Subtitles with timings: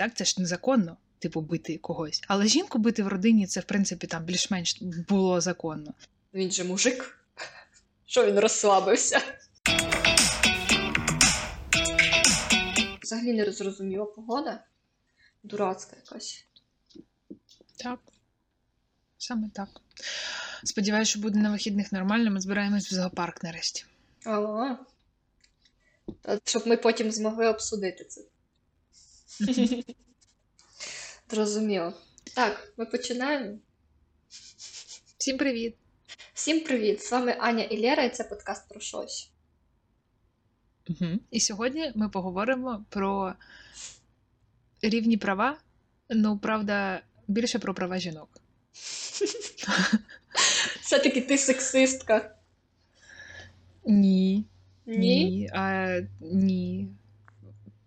[0.00, 0.14] так?
[0.14, 2.22] Це ж незаконно, типу, бити когось.
[2.28, 5.94] Але жінку бити в родині це, в принципі, там більш-менш було законно.
[6.34, 7.18] Він же мужик.
[8.06, 9.20] Що він розслабився?
[13.02, 14.64] Взагалі не зрозуміла погода.
[15.42, 16.44] Дурацька якась.
[17.76, 18.00] Так.
[19.18, 19.68] Саме так.
[20.64, 23.84] Сподіваюсь, що буде на вихідних нормально, ми збираємось в зоопарк нарешті.
[24.24, 24.78] Алло.
[26.44, 28.20] Щоб ми потім змогли обсудити це.
[31.30, 31.92] Зрозуміло.
[32.34, 33.58] Так, ми починаємо.
[35.18, 35.76] Всім привіт!
[36.34, 37.02] Всім привіт!
[37.02, 39.30] З вами Аня і Лера, і це подкаст про щось.
[40.88, 41.18] Угу.
[41.30, 43.34] І сьогодні ми поговоримо про
[44.82, 45.58] рівні права,
[46.08, 48.28] ну, правда, більше про права жінок.
[50.80, 52.36] Все-таки ти сексистка.
[53.84, 54.44] Ні.
[54.86, 54.98] Ні?
[54.98, 55.50] Ні.
[55.52, 56.88] А, ні.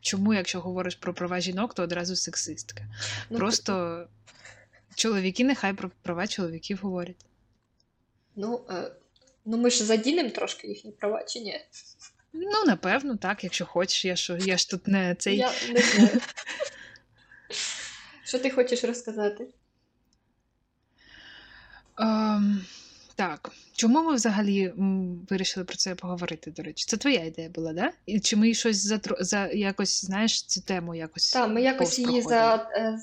[0.04, 2.84] Чому, якщо говориш про права жінок, то одразу сексистка?
[3.30, 4.04] Ну, Просто
[4.96, 7.26] чоловіки нехай про права чоловіків говорять.
[8.36, 8.92] Ну, е,
[9.46, 11.60] ну ми ж задінемо трошки їхні права, чи ні?
[12.34, 15.38] Ну, напевно, так, якщо хочеш, я ж, я ж тут не цей.
[15.38, 16.22] Я не знаю.
[18.26, 19.48] Що ти хочеш розказати?
[21.98, 22.66] Ем,
[23.16, 24.74] так, чому ми взагалі
[25.30, 26.86] вирішили про це поговорити, до речі?
[26.88, 27.92] Це твоя ідея була, да?
[28.06, 29.18] І чи ми щось затро...
[29.20, 31.32] за якось, знаєш, цю тему якось.
[31.32, 33.00] Так, ми якось її за, е,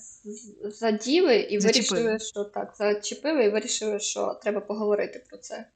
[0.65, 2.03] заділи і Зачепили.
[2.03, 5.67] вирішили, що так, зачепили і вирішили, що треба поговорити про це.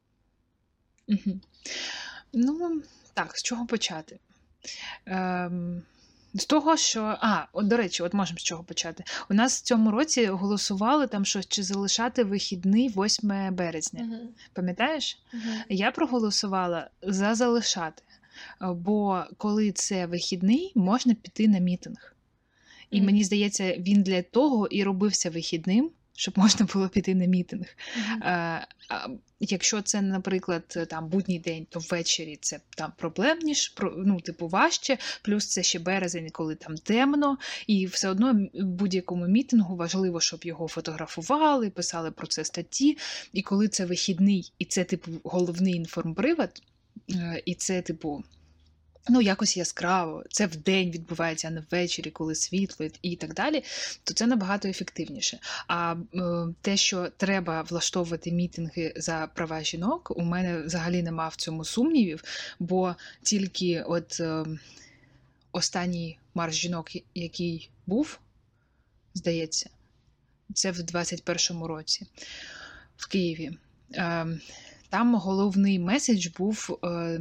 [1.08, 1.40] Угу.
[2.32, 2.82] Ну,
[3.14, 4.18] так, з чого почати?
[5.06, 5.82] Ем,
[6.34, 7.16] з того, що.
[7.20, 9.04] А, от, до речі, от можемо з чого почати.
[9.30, 14.08] У нас в цьому році голосували там щось, чи залишати вихідний 8 березня.
[14.10, 14.32] Угу.
[14.52, 15.18] Пам'ятаєш?
[15.34, 15.42] Угу.
[15.68, 18.02] Я проголосувала за залишати,
[18.60, 22.14] бо коли це вихідний, можна піти на мітинг.
[22.90, 27.67] І мені здається, він для того і робився вихідним, щоб можна було піти на мітинг.
[28.23, 29.09] Е, а
[29.41, 34.98] Якщо це, наприклад, там будній день, то ввечері це там проблемніше, про- ну, типу, важче.
[35.23, 40.69] Плюс це ще березень, коли там темно, і все одно будь-якому мітингу важливо, щоб його
[40.69, 42.98] фотографували, писали про це статті.
[43.33, 46.51] І коли це вихідний, і це, типу, головний інформпривод,
[47.11, 48.24] е, і це, типу.
[49.09, 53.65] Ну, якось яскраво, це вдень відбувається, а не ввечері, коли світло і так далі,
[54.05, 55.39] то це набагато ефективніше.
[55.69, 56.19] А е,
[56.61, 62.25] те, що треба влаштовувати мітинги за права жінок, у мене взагалі нема в цьому сумнівів,
[62.59, 64.45] бо тільки от е,
[65.53, 68.19] останній марш жінок, який був,
[69.15, 69.71] здається,
[70.55, 72.07] це в 21-му році
[72.97, 73.59] в Києві.
[73.95, 74.27] Е,
[74.89, 77.21] там головний меседж був, е,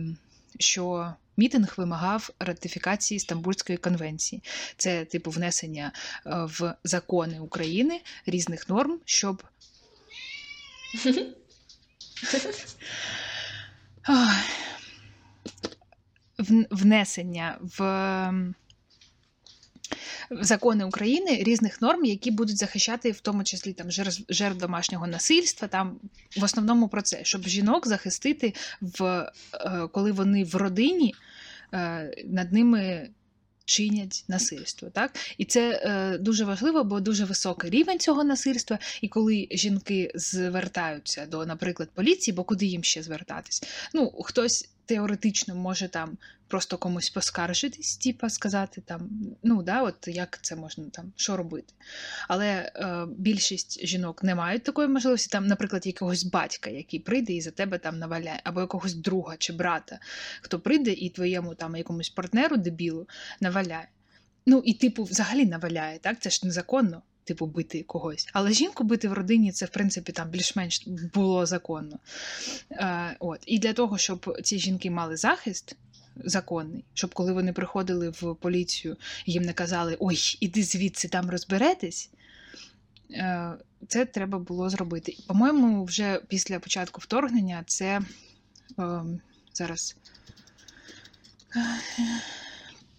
[0.60, 4.44] що мітинг вимагав ратифікації Стамбульської конвенції.
[4.78, 5.92] Це типу внесення
[6.26, 9.44] е, в закони України різних норм, щоб
[16.72, 18.63] внесення ем, в
[20.32, 23.92] закони України різних норм, які будуть захищати в тому числі там
[24.30, 25.68] жертв, домашнього насильства.
[25.68, 26.00] Там
[26.38, 29.04] в основному про це, щоб жінок захистити в
[29.54, 31.16] е, коли вони в родині
[31.74, 33.10] е, над ними.
[33.66, 38.80] Чинять насильство, так і це е, дуже важливо, бо дуже високий рівень цього насильства.
[39.02, 43.64] І коли жінки звертаються до, наприклад, поліції, бо куди їм ще звертатись?
[43.94, 46.18] Ну, хтось теоретично може там
[46.48, 49.10] просто комусь поскаржитись, типа сказати там,
[49.44, 51.74] ну да, от як це можна там, що робити.
[52.28, 57.42] Але е, більшість жінок не мають такої можливості, там, наприклад, якогось батька, який прийде і
[57.42, 60.00] за тебе там наваляє, або якогось друга чи брата,
[60.42, 63.08] хто прийде і твоєму там якомусь партнеру дебілу
[63.40, 63.88] наваляє.
[64.46, 66.20] Ну і типу, взагалі наваляє, так?
[66.20, 67.02] Це ж незаконно.
[67.24, 68.30] Типу, бити когось.
[68.34, 72.00] Але жінку бити в родині це, в принципі, там більш-менш було законно.
[72.72, 73.40] Е, от.
[73.46, 75.76] І для того, щоб ці жінки мали захист
[76.16, 82.10] законний, щоб коли вони приходили в поліцію, їм не казали ой, іди звідси там розберетесь.
[83.12, 83.54] Е,
[83.88, 85.18] Це треба було зробити.
[85.28, 88.02] По-моєму, вже після початку вторгнення це
[88.80, 89.04] е,
[89.54, 89.96] зараз.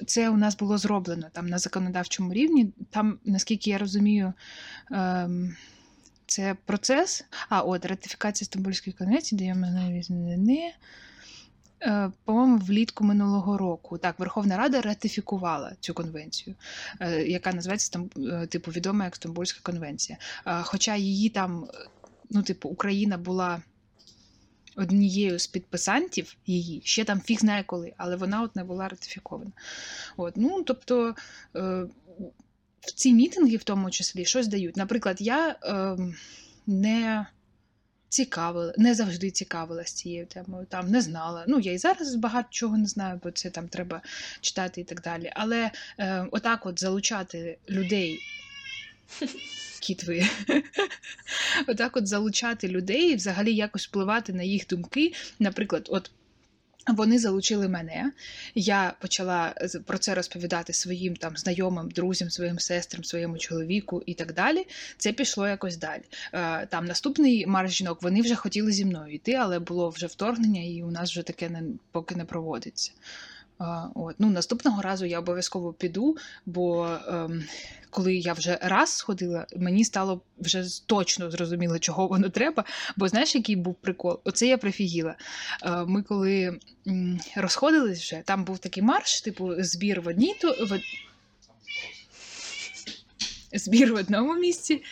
[0.07, 2.73] Це у нас було зроблено там на законодавчому рівні.
[2.91, 4.33] Там, наскільки я розумію,
[4.91, 5.57] ем,
[6.27, 7.25] це процес.
[7.49, 10.73] А, от ратифікація Стамбульської конвенції дає можливість не.
[11.83, 16.57] Е, По-моєму, влітку минулого року так Верховна Рада ратифікувала цю конвенцію,
[17.01, 20.19] е, яка називається там, е, типу, відома як Стамбульська конвенція.
[20.63, 21.67] Хоча її там,
[22.31, 23.63] ну, типу, Україна була
[24.77, 29.53] однією з підписантів її, ще там фіг знає коли, але вона от не була ратифікована.
[30.17, 31.15] От, ну, тобто,
[31.57, 31.87] е,
[32.81, 34.77] в ці мітинги, в тому числі, щось дають.
[34.77, 35.97] Наприклад, я е,
[36.67, 37.27] не
[38.09, 41.45] цікавила, не завжди цікавилася цією темою, там не знала.
[41.49, 44.03] Ну, я і зараз багато чого не знаю, бо це там треба
[44.41, 45.33] читати і так далі.
[45.35, 48.19] Але е, отак от залучати людей.
[49.81, 50.27] Кітви.
[51.67, 55.13] Отак от залучати людей і взагалі якось впливати на їх думки.
[55.39, 56.11] Наприклад, от
[56.87, 58.13] вони залучили мене.
[58.55, 59.55] Я почала
[59.87, 64.67] про це розповідати своїм там знайомим, друзям, своїм сестрам, своєму чоловіку і так далі.
[64.99, 66.03] Це пішло якось далі.
[66.33, 70.63] Е, там наступний марш жінок вони вже хотіли зі мною йти, але було вже вторгнення,
[70.63, 71.63] і у нас вже таке не
[71.93, 72.93] поки не проводиться.
[73.95, 74.17] От.
[74.19, 76.17] Ну, Наступного разу я обов'язково піду,
[76.47, 77.45] бо ем,
[77.91, 82.65] коли я вже раз сходила, мені стало вже точно зрозуміло, чого воно треба.
[82.97, 84.21] Бо знаєш, який був прикол?
[84.25, 85.17] Оце я прифігіла.
[85.63, 90.53] Е, ми коли м, розходились вже, там був такий марш, типу, збір в одній то.
[90.53, 90.81] В...
[93.53, 94.83] Збір в одному місці,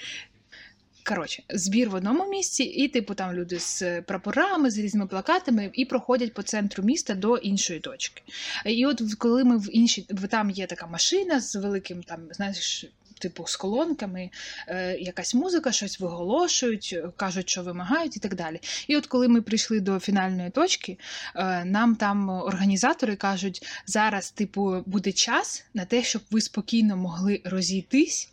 [1.04, 5.84] Коротше, збір в одному місці, і, типу, там люди з прапорами, з різними плакатами, і
[5.84, 8.22] проходять по центру міста до іншої точки.
[8.66, 12.86] І от коли ми в іншій, там є така машина з великим, там, знаєш,
[13.22, 14.30] типу, з колонками,
[14.68, 18.60] е, якась музика, щось виголошують, кажуть, що вимагають, і так далі.
[18.88, 20.98] І от коли ми прийшли до фінальної точки,
[21.36, 27.40] е, нам там організатори кажуть, зараз, типу, буде час на те, щоб ви спокійно могли
[27.44, 28.31] розійтись.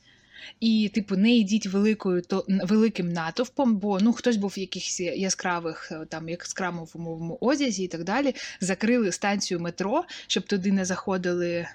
[0.60, 5.92] І, типу, не йдіть великою то великим натовпом, бо ну хтось був в якихось яскравих
[5.92, 8.36] е, там яскравому одязі і так далі.
[8.62, 11.68] Закрили станцію метро, щоб туди не заходили.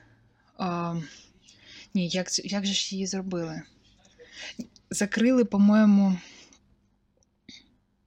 [0.59, 0.95] А,
[1.95, 3.63] Ні, як як же ж її зробили?
[4.91, 6.17] Закрили, по-моєму.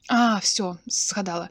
[0.10, 1.50] А, все, згадала.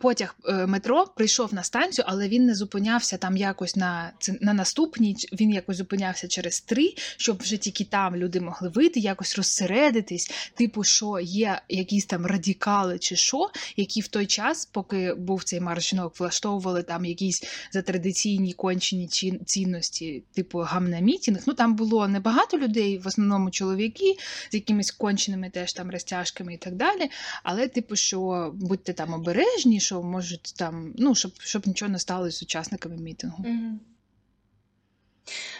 [0.00, 5.16] Потяг е, метро прийшов на станцію, але він не зупинявся там якось на на наступній.
[5.32, 10.30] Він якось зупинявся через три, щоб вже тільки там люди могли вийти, якось розсередитись.
[10.54, 15.60] Типу, що є якісь там радикали чи що, які в той час, поки був цей
[15.60, 17.42] марш жінок, влаштовували там якісь
[17.72, 19.08] за традиційні кончені
[19.46, 21.42] цінності, типу гамна-мітінг.
[21.46, 24.16] Ну там було небагато людей, в основному чоловіки
[24.50, 27.10] з якимись конченими теж там розтяжками і так далі.
[27.42, 32.38] але типу, що будьте там обережні, що можуть там, ну, щоб щоб нічого не сталося
[32.38, 33.44] з учасниками мітингу.
[33.44, 33.78] Mm-hmm.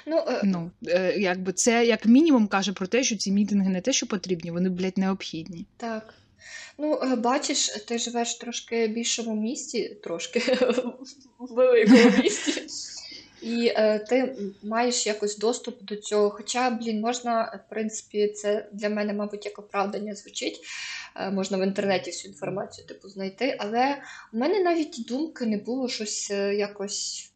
[0.07, 0.41] Ну, е...
[0.45, 4.07] ну е, якби це як мінімум каже про те, що ці мітинги не те, що
[4.07, 5.67] потрібні, вони, блядь, необхідні.
[5.77, 6.15] Так.
[6.79, 10.39] Ну, е, бачиш, ти живеш трошки більшому місті, трошки
[11.39, 12.63] в великому місті.
[13.43, 16.31] І е, ти маєш якось доступ до цього.
[16.31, 20.61] Хоча, блін, можна, в принципі, це для мене, мабуть, як оправдання звучить.
[21.17, 23.57] Е, можна в інтернеті всю інформацію типу, знайти.
[23.61, 27.33] Але у мене навіть думки не було щось е, якось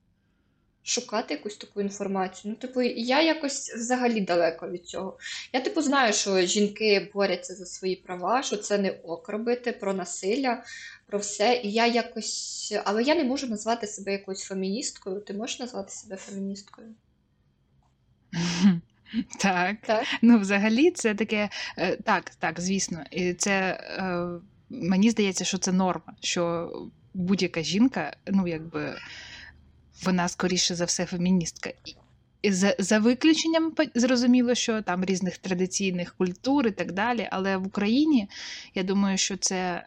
[0.82, 2.54] шукати якусь таку інформацію.
[2.54, 5.18] Ну, типу, я якось взагалі далеко від цього.
[5.52, 9.94] Я, типу, знаю, що жінки борються за свої права, що це не ок робити про
[9.94, 10.62] насилля,
[11.06, 11.60] про все.
[11.64, 12.74] І я якось.
[12.84, 15.20] Але я не можу назвати себе якоюсь феміністкою.
[15.20, 16.94] Ти можеш назвати себе феміністкою?
[19.38, 19.76] Так.
[19.86, 20.04] так.
[20.22, 21.48] Ну, взагалі, це таке.
[21.78, 23.04] Е, так, так, звісно.
[23.10, 24.26] І це е,
[24.70, 26.70] мені здається, що це норма, що
[27.14, 28.96] будь-яка жінка, ну, якби
[30.04, 31.72] вона скоріше за все феміністка.
[32.44, 37.28] За за виключенням зрозуміло, що там різних традиційних культур і так далі.
[37.30, 38.28] Але в Україні
[38.74, 39.84] я думаю, що це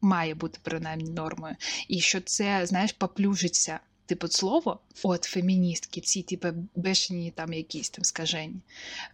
[0.00, 1.56] має бути принаймні нормою,
[1.88, 8.04] і що це, знаєш, поплюжиться типу слово, от феміністки, ці типу бешені там якісь там
[8.04, 8.54] скажені,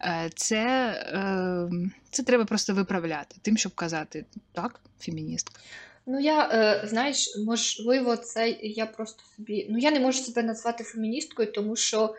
[0.01, 5.61] е, це ем, це треба просто виправляти, тим, щоб казати так, феміністка.
[6.05, 9.67] Ну, я, е, знаєш, можливо, це я просто собі.
[9.69, 12.15] Ну, я не можу себе назвати феміністкою, тому що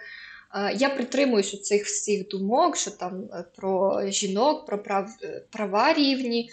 [0.55, 5.11] е, я притримуюся цих всіх думок, що там про жінок, про прав,
[5.51, 6.51] права рівні.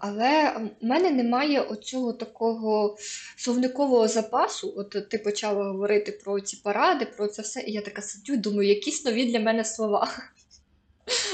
[0.00, 2.96] Але в мене немає оцього такого
[3.36, 4.74] словникового запасу.
[4.76, 8.68] От ти почала говорити про ці паради, про це все, і я така сидю, думаю,
[8.68, 10.12] якісь нові для мене слова.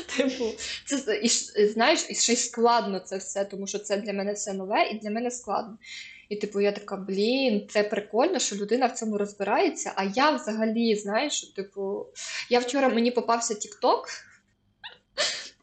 [0.17, 0.45] Типу,
[0.87, 1.29] це і
[1.67, 4.99] знаєш, і ще й складно це все, тому що це для мене все нове і
[4.99, 5.79] для мене складно.
[6.29, 9.93] І, типу, я така, блін, це прикольно, що людина в цьому розбирається.
[9.97, 12.07] А я взагалі, знаєш, типу,
[12.51, 14.01] я вчора мені попався TikTok,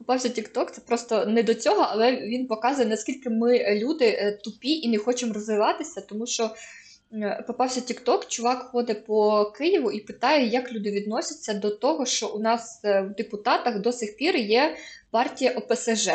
[0.02, 4.40] попався TikTok, це просто не до цього, але він показує, наскільки ми е, люди е,
[4.44, 6.50] тупі і не хочемо розвиватися, тому що
[7.14, 12.28] е, попався Тікток, чувак ходить по Києву і питає, як люди відносяться до того, що
[12.28, 14.76] у нас в депутатах до сих пір є
[15.12, 16.10] партія ОПСЖ.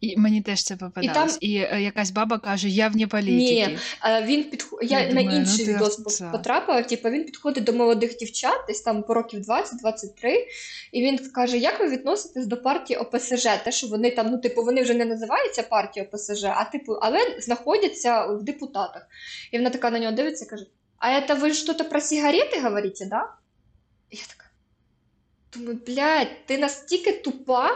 [0.00, 1.38] І мені теж це попадалось.
[1.40, 1.80] І, там...
[1.80, 3.66] і якась баба каже, я вне політики.
[3.66, 3.78] Ні,
[4.22, 4.74] він підх...
[4.82, 5.96] Я, я на думаю, інший ну, відос
[6.32, 9.64] потрапила, типу, він підходить до молодих дівчат, десь там по років 20-23,
[10.92, 13.46] і він каже, як ви відноситесь до партії ОПСЖ?
[13.64, 17.36] Те, що вони там, ну, типу, вони вже не називаються партією ОПСЖ, а типу, але
[17.40, 19.06] знаходяться в депутатах.
[19.52, 20.66] І вона така на нього дивиться і каже:
[20.98, 23.28] А це ви що-то про сигарети говорите, да?
[24.10, 24.44] І я така.
[25.52, 27.70] Думаю, блядь, ти настільки тупа.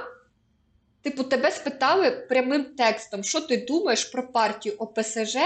[1.03, 5.37] Типу, тебе спитали прямим текстом, що ти думаєш про партію ОПСЖ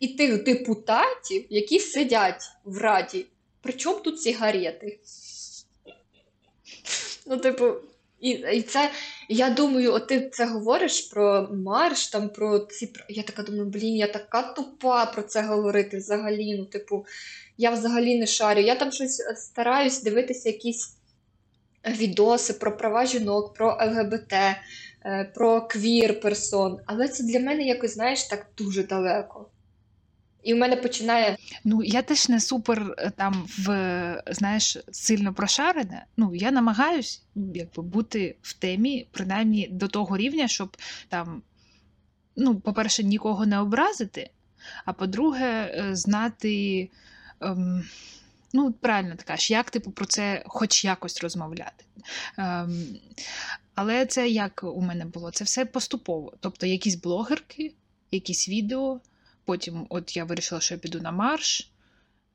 [0.00, 3.26] і тих депутатів, які сидять в Раді.
[3.62, 4.98] Причому тут сигарети?
[7.26, 7.74] Ну, типу,
[8.20, 8.90] і і це,
[9.28, 12.92] я думаю, от ти це говориш про марш, там про ці.
[13.08, 16.56] Я така думаю, блін, я така тупа про це говорити взагалі.
[16.58, 17.06] Ну, типу,
[17.58, 18.60] я взагалі не шарю.
[18.60, 20.94] Я там щось стараюсь дивитися якісь
[21.88, 24.32] відоси про права жінок, про ЛГБТ.
[25.04, 29.46] Е, про квір персон, але це для мене якось, знаєш, так дуже далеко.
[30.42, 31.36] І в мене починає.
[31.64, 36.04] Ну, я теж не супер е, там в знаєш, сильно прошарена.
[36.16, 40.76] Ну, я намагаюсь якби бути в темі, принаймні до того рівня, щоб
[41.08, 41.42] там,
[42.36, 44.30] ну, по-перше, нікого не образити,
[44.84, 46.90] а по-друге, е, знати.
[47.40, 47.84] Ем,
[48.52, 51.84] Ну, правильно ти кажеш, як типу про це хоч якось розмовляти.
[52.38, 52.86] Ем,
[53.74, 55.30] Але це як у мене було?
[55.30, 56.32] Це все поступово.
[56.40, 57.74] Тобто, якісь блогерки,
[58.10, 59.00] якісь відео,
[59.44, 61.72] потім от я вирішила, що я піду на марш.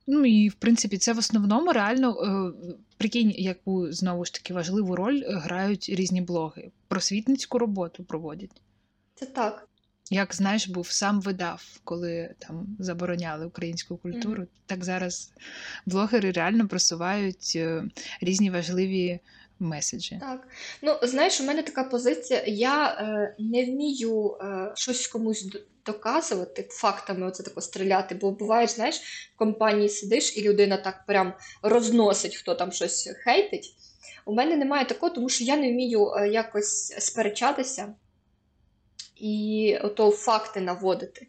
[0.07, 2.53] Ну і в принципі, це в основному реально е,
[2.97, 6.71] прикинь, яку знову ж таки важливу роль грають різні блоги.
[6.87, 8.61] Просвітницьку роботу проводять.
[9.15, 9.67] Це так.
[10.09, 14.43] Як знаєш, був сам видав, коли там забороняли українську культуру.
[14.43, 14.47] Mm.
[14.65, 15.33] Так зараз
[15.85, 17.83] блогери реально просувають е,
[18.21, 19.19] різні важливі
[19.59, 20.17] меседжі.
[20.21, 20.47] Так,
[20.81, 22.43] ну знаєш, у мене така позиція.
[22.47, 25.47] Я е, не вмію е, щось комусь
[25.85, 28.15] доказувати фактами, оце тако стріляти.
[28.15, 28.95] Бо буває, знаєш,
[29.35, 33.75] в компанії сидиш, і людина так прям розносить, хто там щось хейтить.
[34.25, 37.93] У мене немає такого, тому що я не вмію е, якось сперечатися
[39.15, 41.27] і ото факти наводити.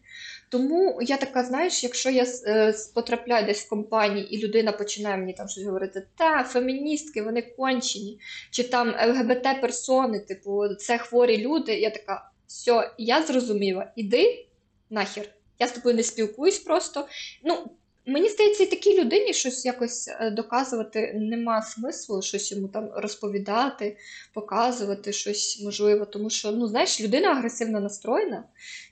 [0.49, 5.33] Тому я така, знаєш, якщо я е, потрапляю десь в компанії, і людина починає мені
[5.33, 11.91] там щось говорити, та феміністки, вони кончені, чи там ЛГБТ-персони, типу, це хворі люди, я
[11.91, 14.47] така, все, я зрозуміла, іди
[14.91, 15.29] нахер.
[15.59, 17.09] Я з тобою не спілкуюсь просто.
[17.45, 17.71] Ну,
[18.09, 23.97] Мені здається, і такій людині щось якось е, доказувати нема смислу, щось йому там розповідати,
[24.33, 26.05] показувати щось можливо.
[26.05, 28.45] Тому що, ну, знаєш, людина агресивно настроєна,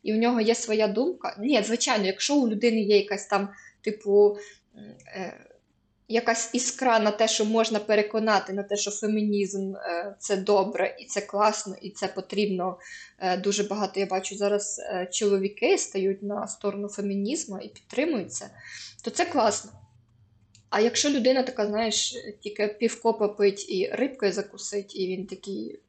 [0.02, 1.37] і у нього є своя думка.
[1.40, 3.49] Ні, звичайно, якщо у людини є якась там,
[3.80, 4.38] типу,
[5.06, 5.53] е,
[6.08, 11.04] якась іскра на те, що можна переконати, на те, що фемінізм е, це добре, і
[11.04, 12.78] це класно, і це потрібно.
[13.18, 18.50] Е, дуже багато я бачу зараз е, чоловіки стають на сторону фемінізму і підтримують це,
[19.02, 19.70] то це класно.
[20.70, 25.80] А якщо людина така, знаєш, тільки півкопа пить і рибкою закусить, і він такий.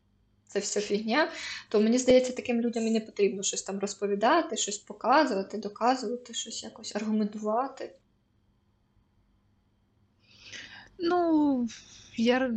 [0.48, 1.32] Це все фігня,
[1.70, 6.64] то мені здається, таким людям і не потрібно щось там розповідати, щось показувати, доказувати, щось
[6.64, 7.92] якось аргументувати.
[11.00, 11.68] Ну,
[12.18, 12.52] я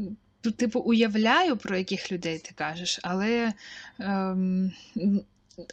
[0.57, 3.52] типу уявляю, про яких людей ти кажеш, але
[3.99, 4.73] ем,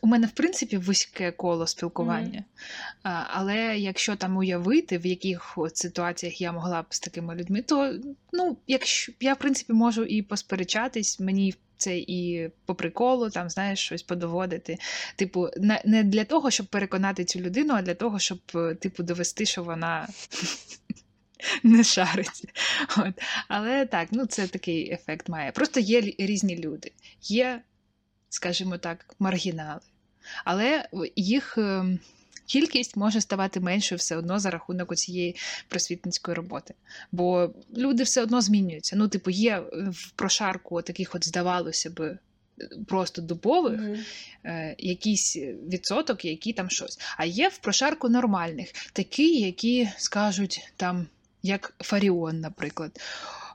[0.02, 2.44] у мене, в принципі, вузьке коло спілкування.
[3.04, 3.24] Mm-hmm.
[3.34, 7.94] Але якщо там уявити, в яких ситуаціях я могла б з такими людьми, то
[8.34, 11.56] ну, якщо я, в принципі, можу і посперечатись, мені.
[11.78, 14.78] Це і по приколу, там, знаєш, щось подоводити.
[15.16, 15.50] Типу,
[15.86, 18.40] не для того, щоб переконати цю людину, а для того, щоб,
[18.80, 20.08] типу, довести, що вона
[21.64, 22.54] не шарить.
[22.98, 23.14] От.
[23.48, 25.52] Але так, ну це такий ефект має.
[25.52, 27.62] Просто є різні люди, є,
[28.30, 29.82] скажімо так, маргінали.
[30.46, 32.00] Але їх ем,
[32.46, 35.36] кількість може ставати меншою все одно за рахунок цієї
[35.68, 36.74] просвітницької роботи.
[37.12, 38.96] Бо люди все одно змінюються.
[38.96, 42.18] Ну, типу, є в прошарку таких, от, здавалося би,
[42.88, 43.82] просто дубових,
[44.44, 45.38] е, якийсь
[45.72, 47.00] відсоток, які там щось.
[47.18, 51.08] А є в прошарку нормальних, такі, які скажуть там
[51.46, 53.00] як Фаріон, наприклад.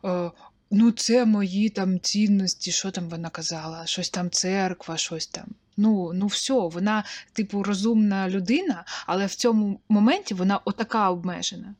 [0.05, 0.31] Е,
[0.71, 5.47] ну, це мої там цінності, що там вона казала, щось там церква, щось там.
[5.77, 11.75] Ну, ну все, вона, типу, розумна людина, але в цьому моменті вона отака обмежена.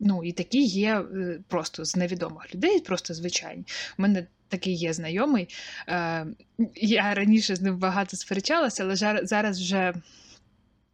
[0.00, 3.64] Ну, і такі є е, просто з невідомих людей, просто звичайні.
[3.98, 5.48] У мене такий є знайомий.
[5.88, 6.26] Е,
[6.74, 9.94] Я раніше з ним багато сперечалася, але зараз вже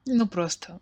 [0.07, 0.79] ну просто.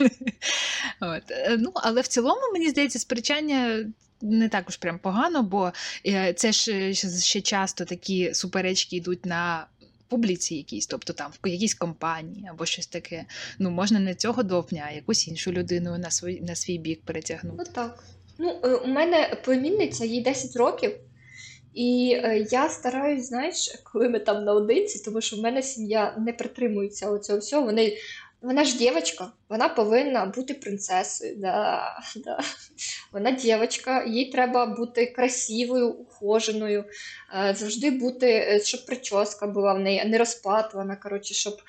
[1.00, 1.30] От.
[1.30, 3.84] Е, ну, Але в цілому, мені здається, сперечання
[4.22, 5.72] не також прям погано, бо
[6.06, 9.66] е, це ж ще часто такі суперечки йдуть на
[10.08, 13.24] публіці якійсь, тобто там в якійсь компанії або щось таке.
[13.58, 17.56] Ну, можна не цього довбня, а якусь іншу людину на свій, на свій бік перетягнути.
[17.58, 18.04] Ну так.
[18.38, 20.92] Ну, е, у мене племінниця, їй 10 років,
[21.74, 26.32] і е, я стараюсь, знаєш, коли ми там наодинці, тому що в мене сім'я не
[26.32, 27.64] притримується оцього всього.
[27.64, 27.96] Вони
[28.42, 31.36] вона ж дівчинка, вона повинна бути принцесою.
[31.36, 31.82] Да,
[32.16, 32.40] да.
[33.12, 36.84] Вона дівчинка, їй треба бути красивою, ухоженою,
[37.34, 40.96] е, завжди бути, е, щоб прическа була в неї, не розпатувана.
[40.96, 41.62] Коротше, щоб...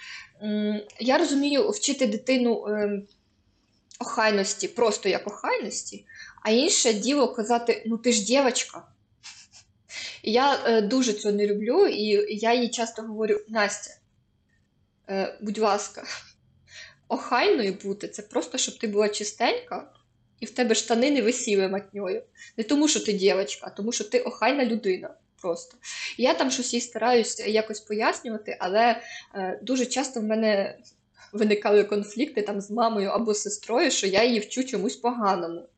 [0.99, 3.07] Я розумію, вчити дитину ем,
[3.99, 6.05] охайності, просто як охайності,
[6.43, 8.87] а інше діло казати: ну ти ж дівчинка.
[10.23, 13.91] Я е, дуже цього не люблю, і я їй часто говорю: Настя,
[15.41, 16.03] будь ласка
[17.11, 19.91] охайною бути, це просто, щоб ти була чистенька,
[20.39, 22.23] і в тебе штани не висіли матньою.
[22.57, 25.13] Не тому, що ти дівчинка, а тому, що ти охайна людина.
[25.41, 25.77] Просто.
[26.17, 29.01] Я там щось їй стараюся якось пояснювати, але
[29.35, 30.77] е, дуже часто в мене
[31.33, 35.69] виникали конфлікти там з мамою або сестрою, що я її вчу чомусь поганому.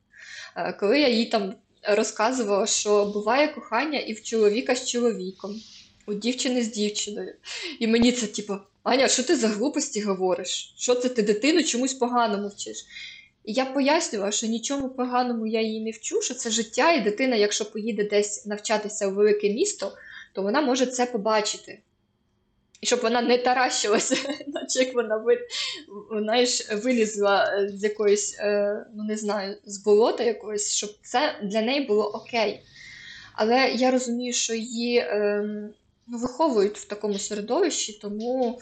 [0.56, 5.60] Е, коли я їй там розказувала, що буває кохання і в чоловіка з чоловіком,
[6.06, 7.34] у дівчини з дівчиною.
[7.78, 10.74] І мені це, типу, Аня, що ти за глупості говориш?
[10.76, 12.86] Що це ти дитину чомусь поганому вчиш?
[13.44, 17.36] І я пояснювала, що нічому поганому я її не вчу, що це життя, і дитина,
[17.36, 19.92] якщо поїде десь навчатися в велике місто,
[20.32, 21.78] то вона може це побачити.
[22.80, 25.24] І щоб вона не таращилася, наче як вона
[26.10, 31.62] знаєш, вилізла е, з якоїсь, е, ну не знаю, з болота якогось, щоб це для
[31.62, 32.60] неї було окей.
[33.34, 35.70] Але я розумію, що її ем,
[36.06, 38.60] ну, виховують в такому середовищі, тому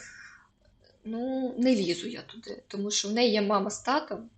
[1.05, 4.31] ну, не лізу я туди, тому що в неї є мама з татом.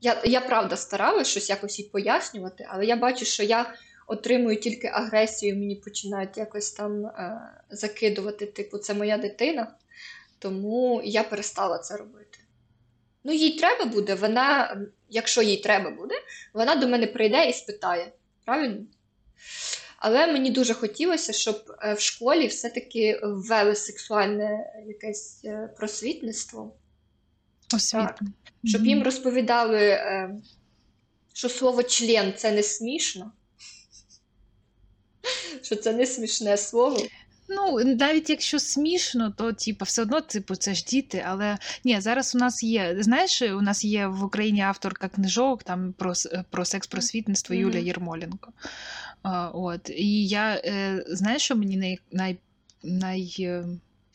[0.00, 3.74] Я я правда старалася щось якось їй пояснювати, але я бачу, що я
[4.06, 9.74] отримую тільки агресію, мені починають якось там е, закидувати, типу, це моя дитина,
[10.38, 12.38] тому я перестала це робити.
[13.24, 16.14] Ну, їй треба буде, вона, якщо їй треба буде,
[16.54, 18.12] вона до мене прийде і спитає.
[18.44, 18.82] Правильно?
[20.04, 26.72] Але мені дуже хотілося, щоб е, в школі все-таки ввели сексуальне якесь е, просвітництво.
[27.92, 28.20] Так.
[28.64, 30.36] Щоб їм розповідали, е,
[31.34, 33.32] що слово член це не смішно,
[35.62, 36.98] що це не смішне слово.
[37.48, 41.24] Ну, навіть якщо смішно, то типу, все одно типу, це ж діти.
[41.26, 42.96] Але ні, зараз у нас є.
[42.98, 46.12] Знаєш, у нас є в Україні авторка книжок там про
[46.50, 47.60] про секс-просвітництво mm-hmm.
[47.60, 48.52] Юлія Єрмоленко.
[49.52, 49.90] От.
[49.90, 52.38] І я е, знаєш, що мені най, най,
[52.82, 53.64] най е,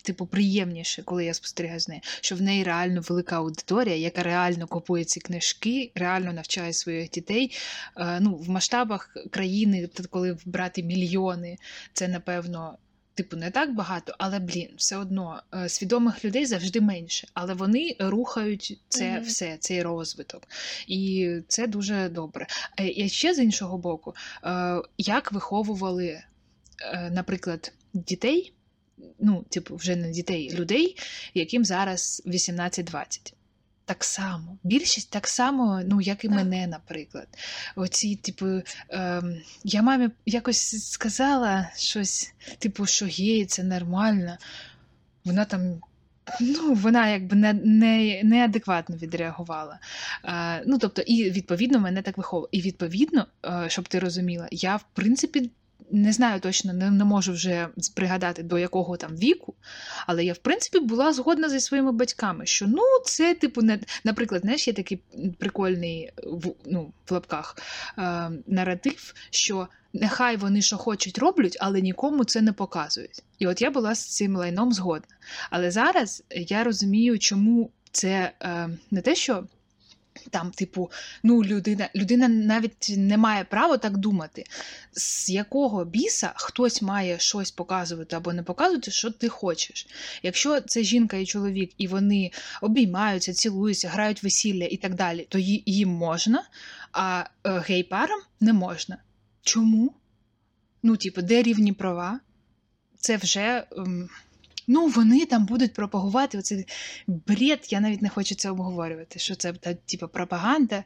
[0.04, 4.68] типу, приємніше, коли я спостерігаю з нею, що в неї реально велика аудиторія, яка реально
[4.68, 7.58] купує ці книжки, реально навчає своїх дітей.
[7.98, 11.58] Е, ну, В масштабах країни, коли брати мільйони,
[11.94, 12.78] це напевно
[13.18, 17.96] типу, не так багато, але блін, все одно е, свідомих людей завжди менше, але вони
[18.00, 19.22] рухають це mm-hmm.
[19.22, 20.48] все, цей розвиток.
[20.88, 22.48] І це дуже добре.
[22.80, 26.24] Е, і ще з іншого боку, е, як виховували,
[27.12, 28.54] наприклад, дітей,
[29.20, 30.98] ну, типу, вже не дітей, людей,
[31.34, 33.34] яким зараз 18-20
[33.88, 34.58] так само.
[34.64, 36.38] Більшість так само, ну, як і так.
[36.38, 37.28] мене, наприклад.
[37.76, 38.46] Оці, типу,
[38.90, 44.38] ем, я мамі якось сказала щось, типу, що геї, це нормально.
[45.26, 45.82] Вона там.
[46.42, 49.80] Ну, вона якби не, не, неадекватно відреагувала.
[50.26, 52.50] Е, ну, тобто, і відповідно мене так виховувало.
[52.52, 55.52] І відповідно, е, щоб ти розуміла, я в принципі
[55.92, 59.56] не знаю точно, не, не можу вже пригадати до якого там віку,
[60.08, 64.42] але я, в принципі, була згодна зі своїми батьками, що ну, це, типу, не наприклад,
[64.42, 65.00] знаєш, є такий
[65.40, 67.58] прикольний в, ну, в лапках
[67.98, 73.24] е, наратив, що нехай вони що хочуть роблять, але нікому це не показують.
[73.40, 75.16] І от я була з цим лайном згодна.
[75.50, 79.44] Але зараз я розумію, чому це е, не те, що.
[80.30, 80.92] Там, типу,
[81.24, 84.44] ну, людина людина навіть не має права так думати,
[84.94, 89.88] з якого біса хтось має щось показувати або не показувати, що ти хочеш.
[90.24, 95.38] Якщо це жінка і чоловік, і вони обіймаються, цілуються, грають весілля і так далі, то
[95.66, 96.44] їм можна,
[96.92, 98.98] а е, гей-парам не можна.
[99.42, 99.94] Чому?
[100.84, 102.20] Ну, типу, де рівні права?
[103.00, 103.64] Це вже.
[103.78, 104.10] Ем,
[104.68, 106.68] ну вони там будуть пропагувати оцей
[107.08, 110.84] бред, я навіть не хочу це обговорювати, що це та, типу, пропаганда.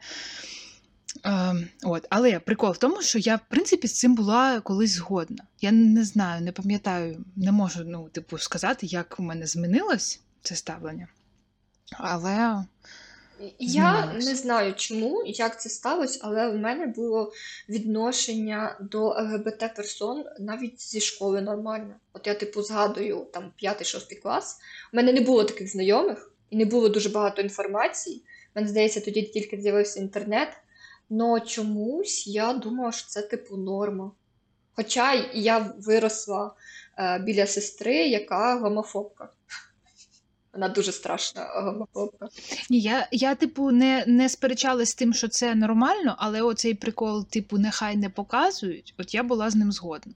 [1.26, 2.08] Е, от.
[2.10, 5.44] Але прикол в тому, що я, в принципі, з цим була колись згодна.
[5.62, 10.56] Я не знаю, не пам'ятаю, не можу ну, типу, сказати, як у мене змінилось це
[10.56, 11.08] ставлення.
[11.91, 12.65] Але.
[13.60, 17.34] Я не знаю чому, як це сталося, але в мене було
[17.69, 21.93] відношення до ЛГБТ-персон навіть зі школи нормально.
[22.13, 24.60] От я, типу, згадую там 5-6 клас.
[24.93, 28.23] У мене не було таких знайомих і не було дуже багато інформації.
[28.56, 30.49] Мені здається, тоді тільки з'явився інтернет.
[31.10, 34.12] Но чомусь я думала, що це типу норма.
[34.75, 36.54] Хоча я виросла
[36.97, 39.30] е, біля сестри, яка гомофобка.
[40.54, 42.28] Вона дуже страшна гомофобка.
[42.70, 47.26] Ні, я, я типу, не, не сперечалась з тим, що це нормально, але оцей прикол,
[47.26, 50.14] типу, нехай не показують, от я була з ним згодна.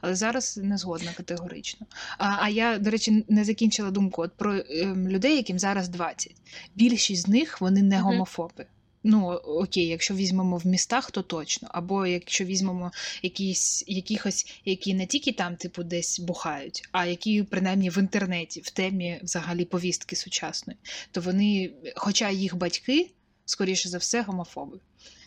[0.00, 1.86] Але зараз не згодна категорично.
[2.18, 6.34] А, а я, до речі, не закінчила думку от про ем, людей, яким зараз 20.
[6.74, 8.66] Більшість з них вони не гомофоби.
[9.04, 11.68] Ну, окей, якщо візьмемо в містах, то точно.
[11.72, 17.90] Або якщо візьмемо якісь, якихось, які не тільки там, типу, десь бухають, а які принаймні
[17.90, 20.78] в інтернеті, в темі взагалі повістки сучасної,
[21.10, 23.10] то вони, хоча їх батьки,
[23.44, 24.78] скоріше за все, гомофоби.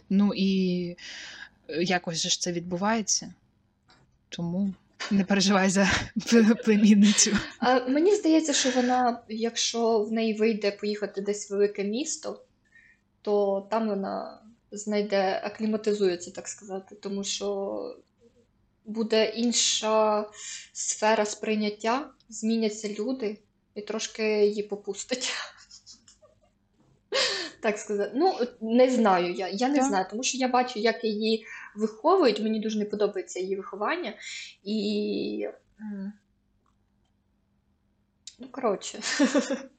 [0.09, 0.89] Ну і
[1.69, 3.33] е, якось же ж це відбувається.
[4.29, 4.73] Тому
[5.11, 5.91] не переживай за
[6.65, 7.37] племінницю.
[7.59, 12.41] А мені здається, що вона, якщо в неї вийде поїхати десь в велике місто,
[13.25, 17.97] то там вона знайде, акліматизується, так сказати, тому що
[18.85, 20.25] буде інша
[20.73, 23.39] сфера сприйняття, зміняться люди
[23.75, 25.33] і трошки її попустить.
[27.61, 28.11] Так сказати.
[28.15, 29.47] Ну, не знаю я.
[29.47, 29.87] Я не Так.
[29.87, 32.39] знаю, тому що я бачу, як її виховують.
[32.39, 34.13] Мені дуже не подобається її виховання.
[34.63, 35.47] І.
[38.39, 38.99] Ну, коротше.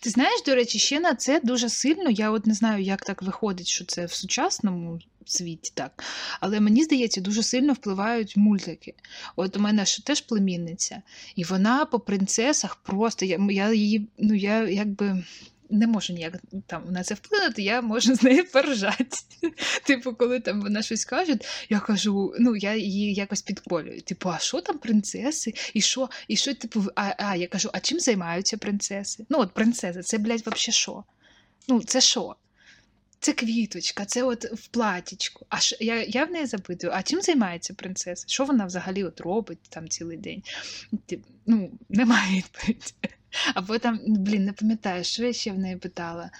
[0.00, 2.10] Ти знаєш, до речі, ще на це дуже сильно.
[2.10, 6.04] Я от не знаю, як так виходить, що це в сучасному світі так.
[6.40, 8.94] Але мені здається, дуже сильно впливають мультики.
[9.36, 11.02] От у мене ж теж племінниця,
[11.36, 15.24] і вона по принцесах просто я, я її, ну я якби.
[15.70, 16.34] Не можу ніяк
[16.66, 19.16] там на це вплинути, я можу з нею поржати.
[19.86, 24.00] Типу, коли там вона щось каже, я кажу, ну я її якось підколюю.
[24.00, 25.54] Типу, а що там принцеси?
[25.74, 29.26] І що, і що, типу, а, а я кажу, а чим займаються принцеси?
[29.28, 31.04] Ну, от принцеси, це, блядь, вообще що?
[31.68, 32.36] Ну, це що?
[33.20, 35.46] Це квіточка, це от в платічку.
[35.48, 35.76] А ш...
[35.80, 38.24] я, я в неї запитую, а чим займається принцеса?
[38.28, 40.42] Що вона взагалі от робить там цілий день?
[41.06, 42.94] Тип, ну, немає відповіді.
[43.54, 46.30] Або там, блін, не пам'ятаю, що я ще в неї питала.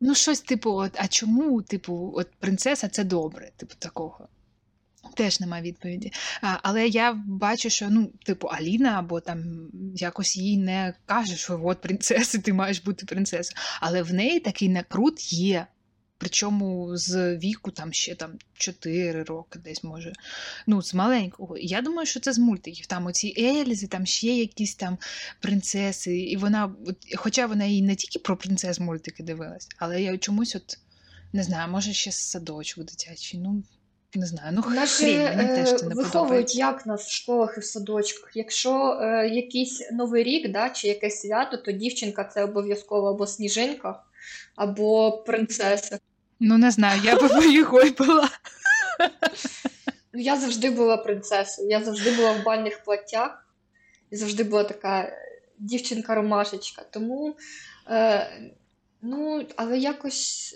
[0.00, 4.28] Ну, щось типу, от, а чому, типу, от принцеса це добре, типу такого.
[5.14, 6.12] Теж немає відповіді.
[6.42, 9.44] А, але я бачу, що ну, типу, Аліна або там
[9.94, 13.56] якось їй не каже, що от принцеса, ти маєш бути принцесою.
[13.80, 15.66] Але в неї такий накрут є.
[16.18, 20.12] Причому з віку там ще там 4 роки, десь може.
[20.66, 21.58] Ну, з маленького.
[21.58, 22.86] Я думаю, що це з мультиків.
[22.86, 24.98] Там оці Ельзи, там ще якісь там
[25.40, 26.18] принцеси.
[26.18, 30.56] І вона, от, хоча вона і не тільки про принцес мультики дивилась, але я чомусь
[30.56, 30.78] от
[31.34, 33.40] не знаю, може ще з садочок дитячий.
[33.40, 33.62] Ну,
[34.14, 36.58] не знаю, ну Наші хрінь, мені теж це не виховують подобається.
[36.58, 38.30] як нас в школах і в садочках.
[38.34, 44.02] Якщо е, якийсь новий рік, да, чи якесь свято, то дівчинка це обов'язково або сніжинка,
[44.56, 45.98] або принцеса.
[46.40, 48.30] Ну, не знаю, я би моїхой була.
[50.12, 53.46] Ну, я завжди була принцесою, я завжди була в бальних платтях,
[54.10, 55.12] і завжди була така
[55.58, 56.82] дівчинка-ромашечка.
[56.90, 57.36] Тому,
[57.90, 58.52] е,
[59.02, 60.54] ну, але якось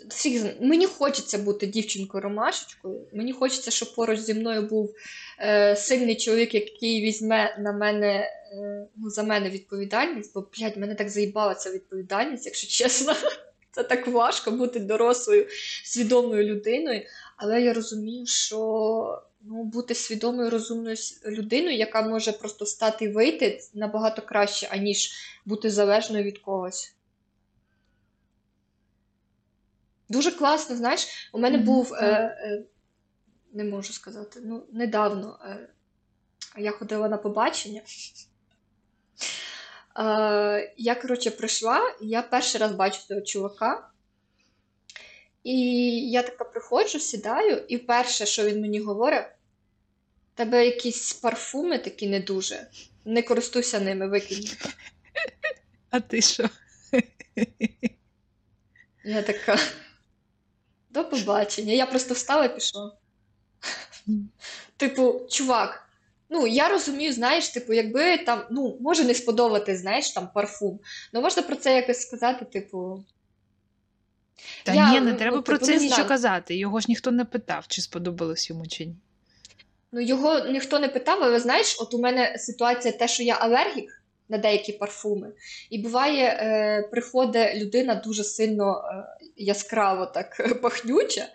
[0.61, 3.01] мені хочеться бути дівчинкою-ромашечкою.
[3.13, 4.95] Мені хочеться, щоб поруч зі мною був
[5.41, 10.95] е, сильний чоловік, який візьме на мене, е, ну, за мене відповідальність, бо, блядь, мене
[10.95, 13.15] так заїбала ця відповідальність, якщо чесно.
[13.79, 15.47] Це так важко бути дорослою,
[15.85, 17.03] свідомою людиною.
[17.37, 23.61] Але я розумію, що ну, бути свідомою, розумною людиною, яка може просто встати і вийти,
[23.75, 25.11] набагато краще, аніж
[25.45, 26.95] бути залежною від когось.
[30.09, 32.65] Дуже класно, знаєш, у мене Мгм, був, е, е,
[33.53, 35.69] не можу сказати, ну, недавно е,
[36.57, 37.83] я ходила на побачення.
[39.99, 43.91] Е, я, коротше, прийшла, я перший раз бачу цього чувака.
[45.45, 45.61] І
[46.11, 49.27] я така приходжу, сідаю, і перше, що він мені говорить,
[50.35, 52.67] тебе якісь парфуми такі не дуже.
[53.05, 54.49] Не користуйся ними, викинь.
[55.91, 56.49] А ти що?
[59.05, 59.59] Я така.
[60.91, 61.73] До побачення.
[61.73, 62.97] Я просто встала і пішла.
[64.77, 65.88] Типу, чувак,
[66.31, 70.81] ну я розумію, знаєш, типу, якби там, ну, може не сподобати, знаєш, там парфум.
[71.13, 73.05] Ну можна про це якось сказати, типу.
[74.65, 76.09] Та Я, ні, не ну, треба типу, про це не нічого знаю.
[76.09, 76.57] казати.
[76.57, 78.97] Його ж ніхто не питав, чи сподобалось йому чи ні.
[79.93, 84.03] Ну, його ніхто не питав, але знаєш, от у мене ситуація те, що я алергік,
[84.29, 85.33] на деякі парфуми.
[85.71, 89.05] І буває, е, приходить людина дуже сильно е,
[89.37, 91.27] яскраво так пахнюча.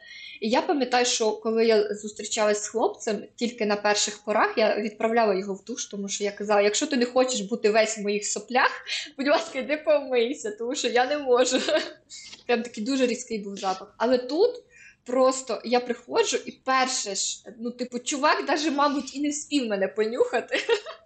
[0.44, 5.34] І я пам'ятаю, що коли я зустрічалась з хлопцем, тільки на перших порах я відправляла
[5.34, 8.26] його в душ, тому що я казала: якщо ти не хочеш бути весь в моїх
[8.26, 8.72] соплях,
[9.18, 11.60] будь ласка, йди помийся, тому що я не можу.
[12.48, 13.94] Прям такий дуже різкий був запах.
[13.98, 14.64] Але тут
[15.06, 19.88] просто я приходжу і перше ж, ну, типу, чувак, навіть, мабуть, і не вспів мене
[19.88, 20.58] понюхати.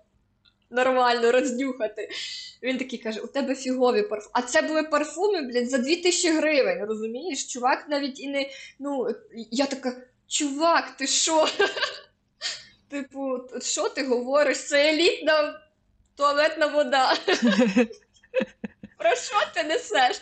[0.69, 2.09] Нормально рознюхати.
[2.63, 4.31] Він такий каже: у тебе фігові парфуми.
[4.33, 6.85] А це були парфуми, блядь, за 2000 гривень.
[6.85, 7.45] Розумієш?
[7.45, 8.49] Чувак навіть і не.
[8.79, 9.07] Ну,
[9.51, 11.47] я така, чувак, ти що?
[12.89, 14.63] Типу, що ти говориш?
[14.63, 15.61] Це елітна
[16.15, 17.15] туалетна вода.
[18.97, 20.21] Про що ти несеш?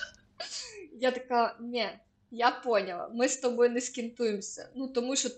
[1.00, 1.88] Я така, ні,
[2.30, 4.68] я поняла, ми з тобою не скінтуємося.
[4.74, 5.28] Ну, тому що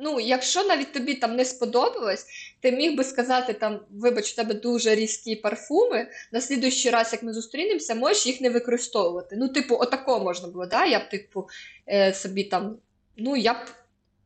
[0.00, 2.26] ну, якщо навіть тобі там не сподобалось,
[2.60, 7.22] ти міг би сказати, там, вибач, у тебе дуже різкі парфуми, на слідуючий раз, як
[7.22, 9.36] ми зустрінемося, можеш їх не використовувати.
[9.38, 10.84] Ну, типу, отако можна було, да?
[10.84, 11.48] я б, типу,
[11.88, 12.78] е, собі там,
[13.16, 13.58] ну, я б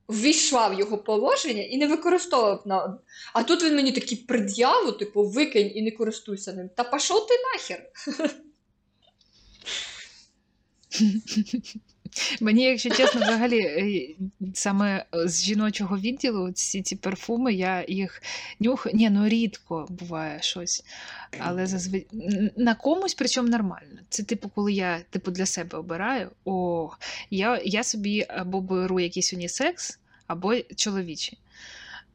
[0.08, 2.98] ввійшла в його положення і не використовував на.
[3.32, 6.70] А тут він мені такий пред'яву, типу, викинь і не користуйся ним.
[6.76, 7.90] Та пішов ти нахер.
[12.40, 14.08] Мені, якщо чесно, взагалі е,
[14.54, 18.22] саме з жіночого відділу ці ці парфуми, я їх
[18.60, 20.84] нюхаю, ні, ну рідко буває щось.
[21.38, 22.06] Але зазвичай
[22.56, 24.00] на комусь, причому нормально.
[24.08, 26.90] Це типу, коли я типу для себе обираю, о,
[27.30, 31.38] я я собі або беру якийсь унісекс, або чоловічий.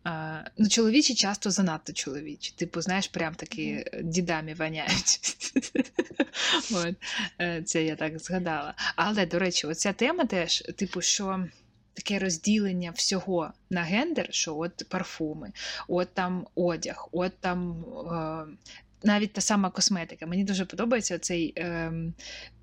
[0.07, 2.53] А, ну, Чоловічі часто занадто чоловічі.
[2.55, 5.19] Типу, знаєш, прям такі дідамі воняють.
[6.73, 6.95] От.
[7.41, 8.73] Е, це я так згадала.
[8.95, 11.47] Але, до речі, оця тема теж, типу, що.
[11.93, 15.51] Таке розділення всього на гендер, що от парфуми,
[15.87, 18.57] от там одяг, от там е,
[19.03, 20.25] навіть та сама косметика.
[20.25, 21.93] Мені дуже подобається цей е,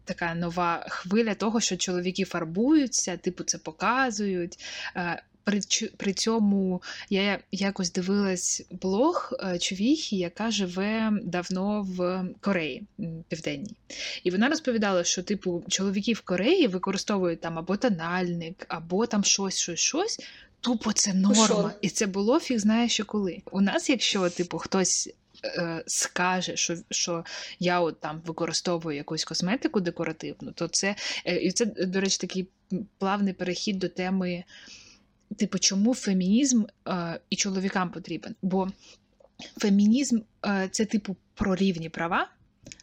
[0.04, 4.58] така нова хвиля того, що чоловіки фарбуються, типу це показують.
[4.96, 5.60] Е, при
[5.96, 12.82] при цьому я якось дивилась блог е, човіхі, яка живе давно в Кореї
[13.28, 13.76] Південній.
[14.24, 19.58] І вона розповідала, що типу чоловіки в Кореї використовують там або тональник, або там щось,
[19.58, 20.20] щось, щось.
[20.60, 21.46] Тупо це норма.
[21.46, 21.70] Шо?
[21.80, 23.42] І це було фіг знає, що коли.
[23.52, 25.14] У нас, якщо типу хтось.
[25.44, 27.24] Е, скаже, що що
[27.58, 32.48] я от там використовую якусь косметику декоративну, то це е, і це, до речі, такий
[32.98, 34.44] плавний перехід до теми
[35.36, 38.34] типу, чому фемінізм е, і чоловікам потрібен?
[38.42, 38.68] Бо
[39.56, 42.28] фемінізм е, це, типу, про рівні права,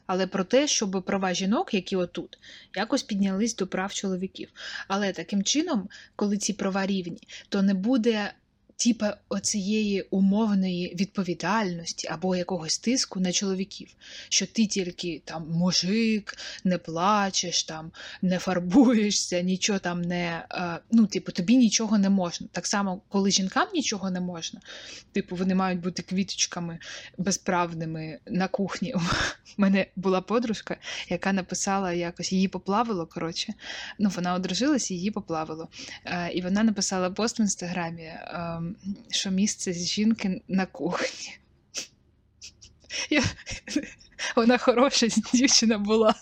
[0.06, 2.40] але про те, щоб права жінок, які отут,
[2.76, 4.50] якось піднялись до прав чоловіків.
[4.88, 8.34] Але таким чином, коли ці права рівні, то не буде
[8.84, 13.88] типа оцієї умовної відповідальності або якогось тиску на чоловіків,
[14.30, 17.92] що ти тільки там мужик, не плачеш, там
[18.22, 22.48] не фарбуєшся, нічого там не е, ну, типу, тобі нічого не можна.
[22.52, 24.60] Так само, коли жінкам нічого не можна,
[25.12, 26.80] типу, вони мають бути квіточками
[27.18, 28.94] безправними на кухні.
[29.58, 30.78] У мене була подружка,
[31.10, 33.06] яка написала якось її поплавило.
[33.06, 33.54] Коротше,
[34.00, 35.68] ну вона одружилась, її поплавило.
[36.06, 38.12] Е, і вона написала пост в інстаграмі.
[39.10, 41.38] Що місце жінки на кухні.
[43.10, 43.24] Я...
[44.36, 46.16] Вона хороша дівчина була.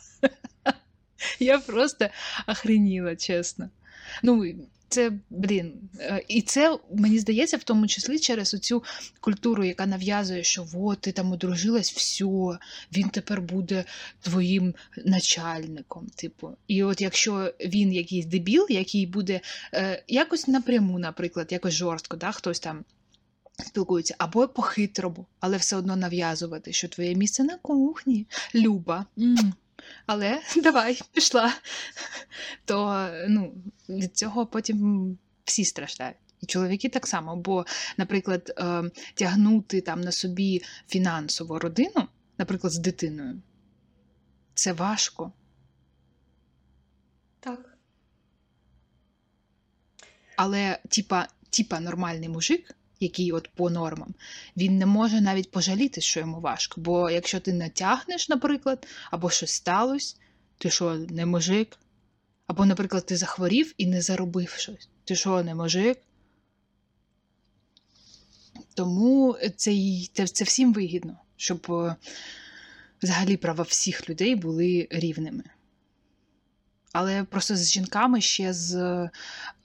[1.39, 2.09] Я просто
[2.47, 3.69] охреніла, чесно.
[4.23, 4.45] Ну,
[4.89, 8.83] це, блін, е, і це мені здається, в тому числі через оцю
[9.19, 12.25] культуру, яка нав'язує, що от ти там одружилась, все,
[12.97, 13.85] він тепер буде
[14.21, 14.75] твоїм
[15.05, 16.07] начальником.
[16.15, 19.41] Типу, і от якщо він якийсь дебіл, який буде
[19.73, 22.85] е, якось напряму, наприклад, якось жорстко, да, хтось там.
[23.65, 29.05] Спілкуються або по-хитрому, але все одно нав'язувати, що твоє місце на кухні, Люба.
[30.05, 31.53] Але давай, пішла.
[32.65, 33.53] То ну,
[33.89, 36.17] від цього потім всі страждають.
[36.41, 37.65] І чоловіки так само, бо,
[37.97, 43.41] наприклад, е, тягнути там на собі фінансову родину, наприклад, з дитиною,
[44.53, 45.31] це важко.
[47.39, 47.77] Так.
[50.35, 54.13] Але, типа, типа нормальний мужик який от по нормам,
[54.57, 56.81] він не може навіть пожаліти, що йому важко.
[56.81, 60.15] Бо якщо ти натягнеш, наприклад, або щось сталося,
[60.57, 61.77] ти що, не мужик?
[62.47, 64.89] Або, наприклад, ти захворів і не заробив щось.
[65.03, 65.97] Ти що, не мужик?
[68.73, 69.71] Тому це
[70.13, 71.95] це, це всім вигідно, щоб е,
[73.03, 75.43] взагалі права всіх людей були рівними.
[76.91, 78.75] Але просто з жінками ще з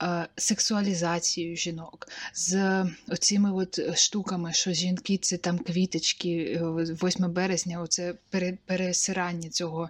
[0.01, 8.13] е, сексуалізацією жінок, з оціми от штуками, що жінки це там квіточки, 8 березня, оце
[8.65, 9.89] пересирання цього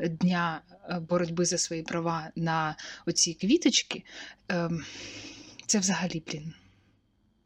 [0.00, 4.02] дня е, боротьби за свої права на оці квіточки.
[4.50, 4.70] Е,
[5.66, 6.54] це взагалі, блін.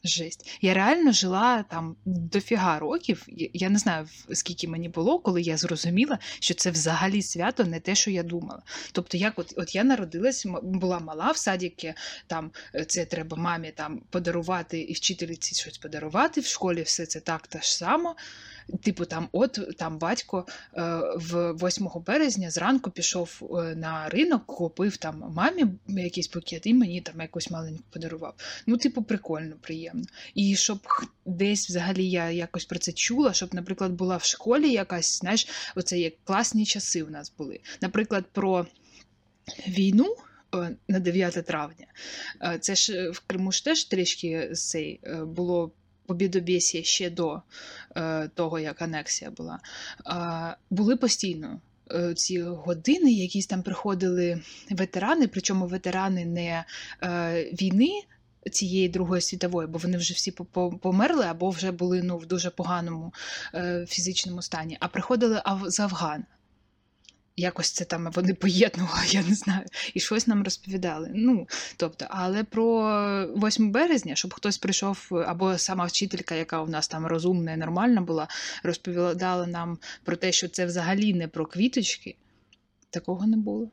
[0.04, 0.58] Жесть.
[0.60, 3.24] Я реально жила там дофіга років.
[3.52, 7.94] Я не знаю, скільки мені було, коли я зрозуміла, що це взагалі свято не те,
[7.94, 8.62] що я думала.
[8.92, 11.94] Тобто, як от от я народилась, була мала в садіки,
[12.26, 17.20] там е, це треба мамі там подарувати і вчительці щось подарувати в школі, все це
[17.20, 18.16] так та ж само.
[18.82, 20.82] Типу, там, от там батько е,
[21.16, 27.00] в 8 березня зранку пішов е, на ринок, купив там мамі якийсь пакет і мені
[27.00, 28.34] там якусь маленьку подарував.
[28.66, 30.04] Ну, типу, прикольно, приємно.
[30.34, 30.78] І щоб
[31.26, 35.98] десь взагалі я якось про це чула, щоб, наприклад, була в школі якась, знаєш, оце
[35.98, 37.60] як класні часи у нас були.
[37.80, 38.66] Наприклад, про
[39.68, 40.16] війну.
[40.54, 41.86] Е, на 9 травня.
[42.60, 45.72] Це ж в Криму ж теж трішки цей було
[46.08, 47.42] побідобєсія ще до
[47.96, 49.58] е, того, як анексія була,
[50.06, 51.60] е, були постійно.
[51.90, 56.64] Е, ці години, якісь там приходили ветерани, причому ветерани не
[57.02, 58.02] е, війни
[58.50, 60.30] цієї Другої світової, бо вони вже всі
[60.82, 63.14] померли або вже були ну, в дуже поганому
[63.54, 66.24] е, фізичному стані, а приходили з Афган
[67.38, 71.10] якось це там вони поєднували, я не знаю, і щось нам розповідали.
[71.14, 72.68] Ну, тобто, Але про
[73.36, 78.00] 8 березня, щоб хтось прийшов, або сама вчителька, яка у нас там розумна і нормальна
[78.00, 78.28] була,
[78.62, 82.16] розповідала нам про те, що це взагалі не про квіточки,
[82.90, 83.70] такого не було.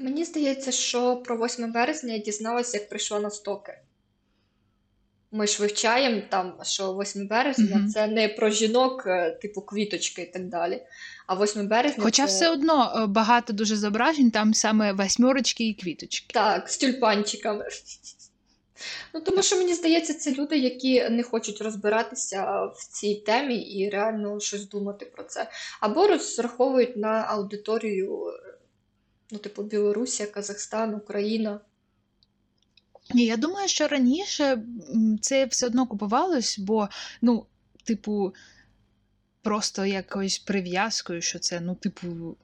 [0.00, 3.78] Мені здається, що про 8 березня я дізналася, як прийшла на стоки.
[5.36, 7.88] Ми ж вивчаємо там, що 8 березня mm-hmm.
[7.88, 10.82] це не про жінок, е, типу квіточки і так далі.
[11.26, 12.04] А 8 березня.
[12.04, 12.32] Хоча це...
[12.32, 16.32] все одно е, багато дуже зображень, там саме восьмерочки і квіточки.
[16.34, 17.64] Так, з тюльпанчиками.
[19.14, 23.90] Ну, тому що мені здається, це люди, які не хочуть розбиратися в цій темі і
[23.90, 25.50] реально щось думати про це.
[25.80, 28.32] Або розраховують на аудиторію,
[29.30, 31.60] ну, типу, Білорусія, Казахстан, Україна.
[33.08, 34.62] Я думаю, що раніше
[35.20, 36.88] це все одно купувалось, бо,
[37.22, 37.46] ну,
[37.84, 38.34] типу,
[39.42, 42.36] просто якоюсь прив'язкою, що це, ну, типу,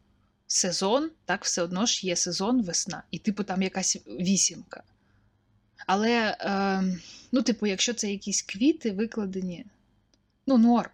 [0.47, 4.83] сезон, так, все одно ж є сезон весна, і, типу, там якась вісімка.
[5.87, 6.83] Але, е,
[7.33, 9.67] ну, типу, якщо це якісь квіти викладені,
[10.47, 10.91] ну, норм.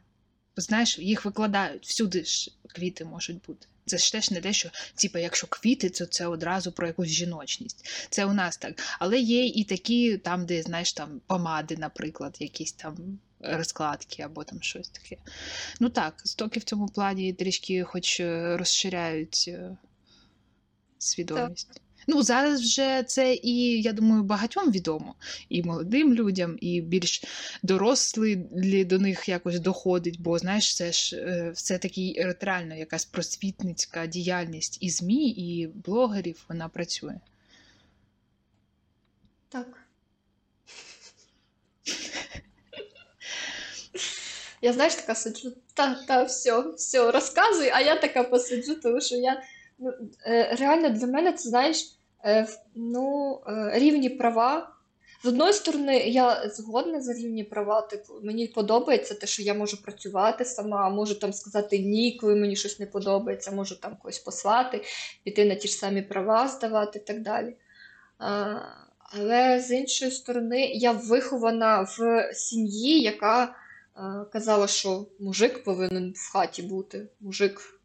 [0.57, 3.67] Знаєш, їх викладають, всюди ж квіти можуть бути.
[3.87, 7.89] Це ж теж не те, що типу, якщо квіти, то це одразу про якусь жіночність.
[8.11, 8.83] Це у нас так.
[8.99, 14.63] Але є і такі, там, де, знаєш, там помади, наприклад, якісь там розкладки або там
[14.63, 15.17] щось таке.
[15.81, 19.77] Ну так, стоки в цьому плані трішки хоч е, розширяють е,
[20.99, 21.69] свідомість.
[21.73, 21.83] Так.
[22.07, 25.15] Ну, зараз вже це і, я думаю, багатьом відомо,
[25.49, 27.25] і молодим людям, і більш
[27.63, 28.37] дорослі
[28.85, 34.79] до них якось доходить, бо знаєш, це ж е, все таки реально якась просвітницька діяльність
[34.81, 37.21] і ЗМІ, і блогерів вона працює.
[39.49, 39.67] Так.
[44.63, 49.15] Я знаєш, така сиджу, та, та, все, все, розказуй, а я така посиджу, тому що
[49.17, 49.43] я
[49.79, 49.93] ну,
[50.27, 51.96] е, реально для мене це знаєш.
[52.27, 54.73] Е, ну, е, рівні права.
[55.25, 57.83] З одної сторони, я згодна за рівні права.
[57.83, 62.57] Типу, мені подобається те, що я можу працювати сама, можу там сказати ні, коли мені
[62.57, 64.85] щось не подобається, можу там когось послати,
[65.25, 67.57] піти на ті ж самі права здавати і так далі.
[68.19, 68.59] А,
[69.01, 73.55] Але з іншої сторони, я вихована в сім'ї, яка
[73.95, 77.09] а, казала, що мужик повинен в хаті бути.
[77.21, 77.76] Мужик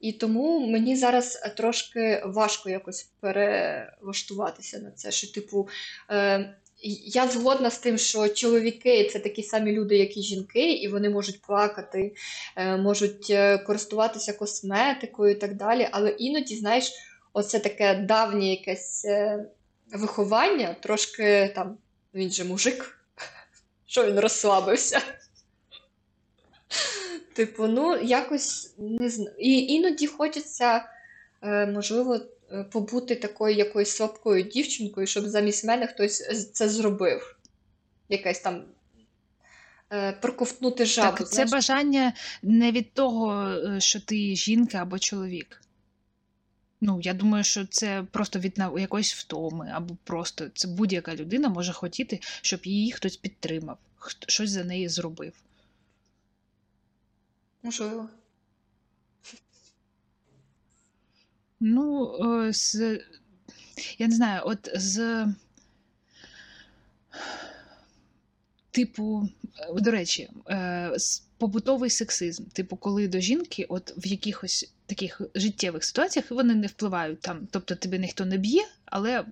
[0.00, 5.10] і тому мені зараз трошки важко якось перелаштуватися на це.
[5.10, 5.68] Що, типу,
[6.10, 6.54] е,
[7.04, 11.10] я згодна з тим, що чоловіки це такі самі люди, як і жінки, і вони
[11.10, 12.14] можуть плакати,
[12.56, 15.88] е, можуть е, користуватися косметикою і так далі.
[15.90, 16.92] Але іноді, знаєш,
[17.32, 19.44] оце таке давнє якесь е,
[19.92, 21.78] виховання, трошки там
[22.14, 22.98] він же мужик,
[23.86, 25.00] що він розслабився.
[27.40, 29.36] Типу, ну, якось не знаю.
[29.38, 30.84] І іноді хочеться,
[31.42, 32.20] е, можливо,
[32.52, 37.36] е, побути такою якоюсь слабкою дівчинкою, щоб замість мене хтось це зробив.
[38.08, 38.64] Якась там
[39.92, 41.16] е, проковтнути жабу.
[41.16, 42.12] Так, Це бажання
[42.42, 45.62] не від того, що ти жінка або чоловік.
[46.80, 51.72] Ну, я думаю, що це просто від якоїсь втоми, або просто це будь-яка людина може
[51.72, 53.78] хотіти, щоб її хтось підтримав,
[54.26, 55.32] щось за неї зробив.
[57.62, 58.08] Можливо.
[61.60, 62.14] Ну,
[62.46, 63.00] е, з,
[63.98, 65.26] я не знаю, от з.
[68.70, 70.96] Типу, е, до речі, е,
[71.38, 72.44] побутовий сексизм.
[72.44, 77.48] Типу, коли до жінки, от в якихось таких життєвих ситуаціях вони не впливають там.
[77.50, 79.24] Тобто тебе ніхто не б'є, але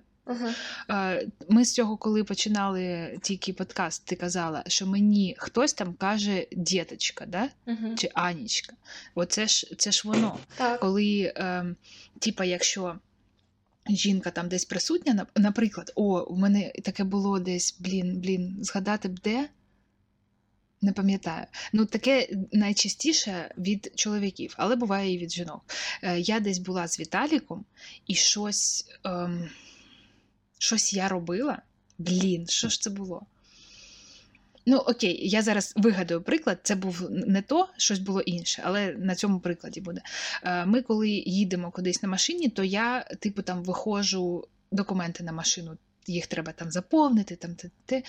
[0.89, 6.47] Е, ми з цього, коли починали тільки подкаст, ти казала, що мені хтось там каже
[6.51, 7.49] діточка, да?
[7.67, 7.95] Угу.
[7.97, 8.73] чи Анічка.
[9.15, 10.39] Оце ж це ж воно.
[10.55, 10.79] Так.
[10.79, 11.75] Коли, е,
[12.19, 12.95] типа, якщо
[13.89, 19.19] жінка там десь присутня, наприклад, о, у мене таке було десь, блін, блін, згадати б
[19.19, 19.49] де.
[20.81, 21.45] Не пам'ятаю.
[21.73, 25.61] Ну, таке найчастіше від чоловіків, але буває і від жінок.
[26.03, 27.65] Е, я десь була з Віталіком,
[28.07, 29.49] і щось, ем,
[30.59, 31.61] щось я робила.
[31.97, 33.25] Блін, що ж це було?
[34.65, 36.59] Ну, окей, я зараз вигадую приклад.
[36.63, 40.01] Це був не то, щось було інше, але на цьому прикладі буде.
[40.43, 45.77] Е, Ми, коли їдемо кудись на машині, то я, типу, там виходжу документи на машину.
[46.07, 47.55] Їх треба там заповнити, там
[47.85, 48.03] те.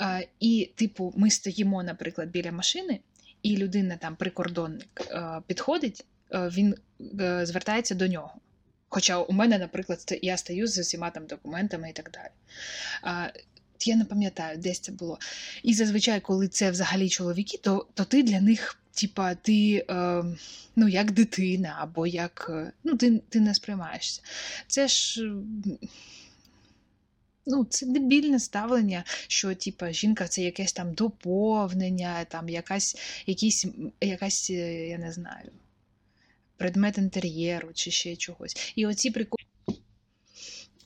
[0.00, 3.00] Е, І, типу, ми стоїмо, наприклад, біля машини,
[3.42, 6.74] і людина, там, прикордонник, е, підходить, він
[7.42, 8.34] звертається до нього.
[8.94, 12.28] Хоча у мене, наприклад, я стою з усіма там документами і так далі.
[13.02, 13.28] А,
[13.86, 15.18] я не пам'ятаю, десь це було.
[15.62, 20.24] І зазвичай, коли це взагалі чоловіки, то, то ти для них, типа, ти е,
[20.76, 22.46] ну, як дитина, або як.
[22.50, 24.22] е, Ну, ти, ти не сприймаєшся.
[24.66, 25.32] Це ж.
[27.46, 33.66] Ну, це дебільне ставлення, що типа жінка це якесь там доповнення, там якась, якісь,
[34.00, 35.50] якась, е, я не знаю,
[36.56, 38.72] предмет інтер'єру чи ще чогось.
[38.76, 39.42] І оці приколи.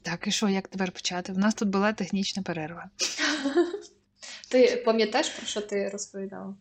[0.02, 1.32] Так, і що, як тепер почати?
[1.32, 2.90] У нас тут була технічна перерва.
[4.50, 6.54] Ти пам'ятаєш, про що ти розповідала?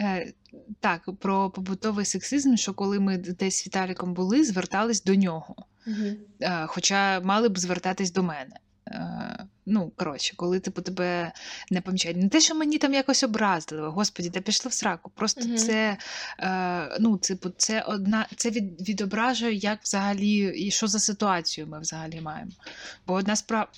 [0.00, 0.32] Е,
[0.80, 5.56] так, про побутовий сексизм, що коли ми десь з Віталіком були, звертались до нього.
[5.86, 6.06] Угу.
[6.40, 8.56] Е, хоча мали б звертатись до мене.
[8.88, 9.39] Е,
[9.70, 11.32] ну, коротше, коли типу тебе
[11.70, 12.16] не помічають.
[12.16, 15.10] Не те, що мені там якось образливо, господі, та пішли в сраку.
[15.14, 15.56] Просто Мгм.
[15.56, 15.96] це,
[16.38, 21.80] е, ну, типу, це одна, це від, відображує, як взагалі, і що за ситуацію ми
[21.80, 22.50] взагалі маємо.
[23.06, 23.68] Бо одна справа.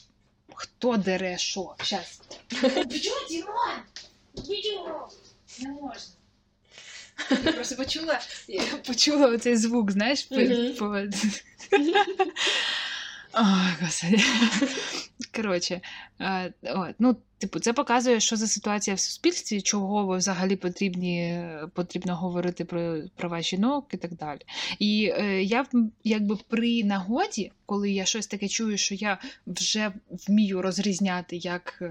[0.55, 1.75] Хто дере що?
[1.83, 2.21] Щас.
[5.61, 6.13] Не можна.
[7.31, 10.37] Я просто почула, я почула оцей звук, знаєш, по...
[13.81, 14.23] Господи.
[15.37, 15.81] Коротше,
[16.21, 22.17] е, от, ну, типу, це показує, що за ситуація в суспільстві, чого взагалі потрібні, потрібно
[22.17, 24.41] говорити про права жінок і так далі.
[24.79, 25.67] І е, я
[26.05, 31.83] якби при нагоді, коли я щось таке чую, що я вже вмію розрізняти як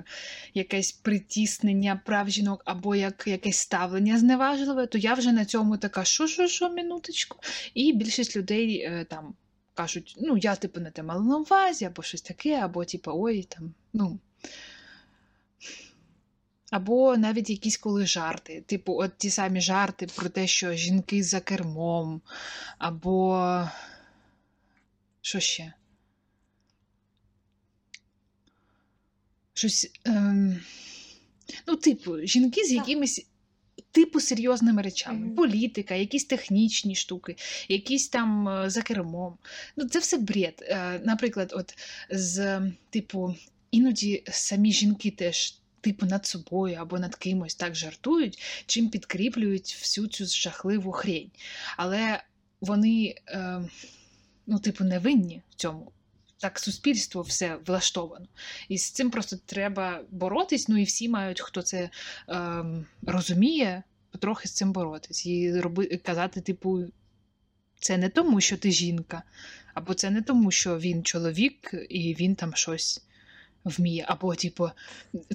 [0.53, 6.03] якесь притіснення прав жінок або як якесь ставлення зневажливе, то я вже на цьому така,
[6.03, 7.37] що, що, що, минуточку.
[7.73, 9.33] І більшість людей е, там
[9.73, 13.43] кажуть, ну, я типу не те мала на увазі, або щось таке, або типу, ой,
[13.43, 14.19] там, ну.
[16.71, 21.39] Або навіть якісь коли жарти, типу, от ті самі жарти про те, що жінки за
[21.39, 22.21] кермом,
[22.77, 23.69] або
[25.21, 25.73] що ще?
[29.53, 29.91] Щось.
[30.05, 30.61] Ем...
[31.67, 33.25] Ну, типу, жінки з якимись
[33.91, 35.29] типу серйозними речами.
[35.35, 37.35] Політика, якісь технічні штуки,
[37.67, 39.37] якісь там е, за кермом.
[39.75, 40.63] Ну, це все бред.
[40.67, 41.77] Е, Наприклад, от
[42.09, 43.35] з типу,
[43.71, 45.57] іноді самі жінки теж.
[45.83, 51.31] Типу над собою або над кимось так жартують, чим підкріплюють всю цю жахливу хрень.
[51.77, 52.23] Але
[52.61, 53.61] вони, е,
[54.47, 55.91] ну, типу, не винні в цьому.
[56.41, 58.25] Так суспільство все влаштовано.
[58.69, 60.67] І з цим просто треба боротись.
[60.67, 61.89] Ну і всі мають, хто це
[62.29, 62.65] е,
[63.01, 65.25] розуміє, потрохи з цим боротись.
[65.25, 66.83] І роби, казати, типу,
[67.79, 69.23] це не тому, що ти жінка,
[69.73, 73.03] або це не тому, що він чоловік і він там щось
[73.63, 74.05] вміє.
[74.07, 74.69] Або, типу,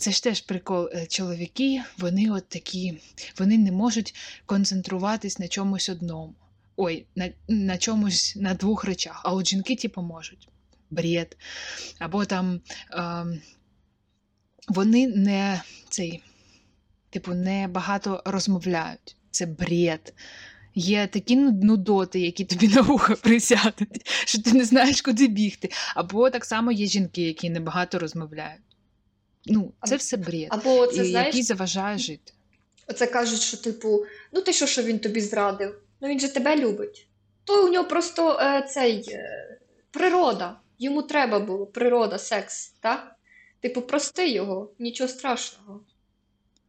[0.00, 0.88] це ж теж прикол.
[0.92, 2.98] е, Чоловіки, вони от такі,
[3.38, 4.14] вони не можуть
[4.46, 6.34] концентруватись на чомусь одному.
[6.76, 9.20] Ой, на, на чомусь на двох речах.
[9.24, 10.48] А от жінки, типу, можуть.
[10.90, 11.36] Бред.
[11.98, 12.60] Або там
[12.90, 13.40] ем,
[14.68, 16.22] вони не цей,
[17.10, 19.16] типу, не багато розмовляють.
[19.30, 20.14] Це бред.
[20.74, 25.70] Є такі ну- нудоти, які тобі на вухо присядуть, що ти не знаєш, куди бігти.
[25.94, 28.62] Або так само є жінки, які небагато розмовляють.
[29.46, 32.32] Ну, це все бред, Або це і, знаєш, який заважає жити.
[32.88, 35.74] Оце кажуть, що типу, ну ти що, що він тобі зрадив?
[36.00, 37.08] Ну він же тебе любить.
[37.44, 39.58] То у нього просто е, цей е,
[39.90, 40.60] природа.
[40.78, 43.16] Йому треба було природа, секс, так?
[43.60, 45.80] Типу, прости його, нічого страшного.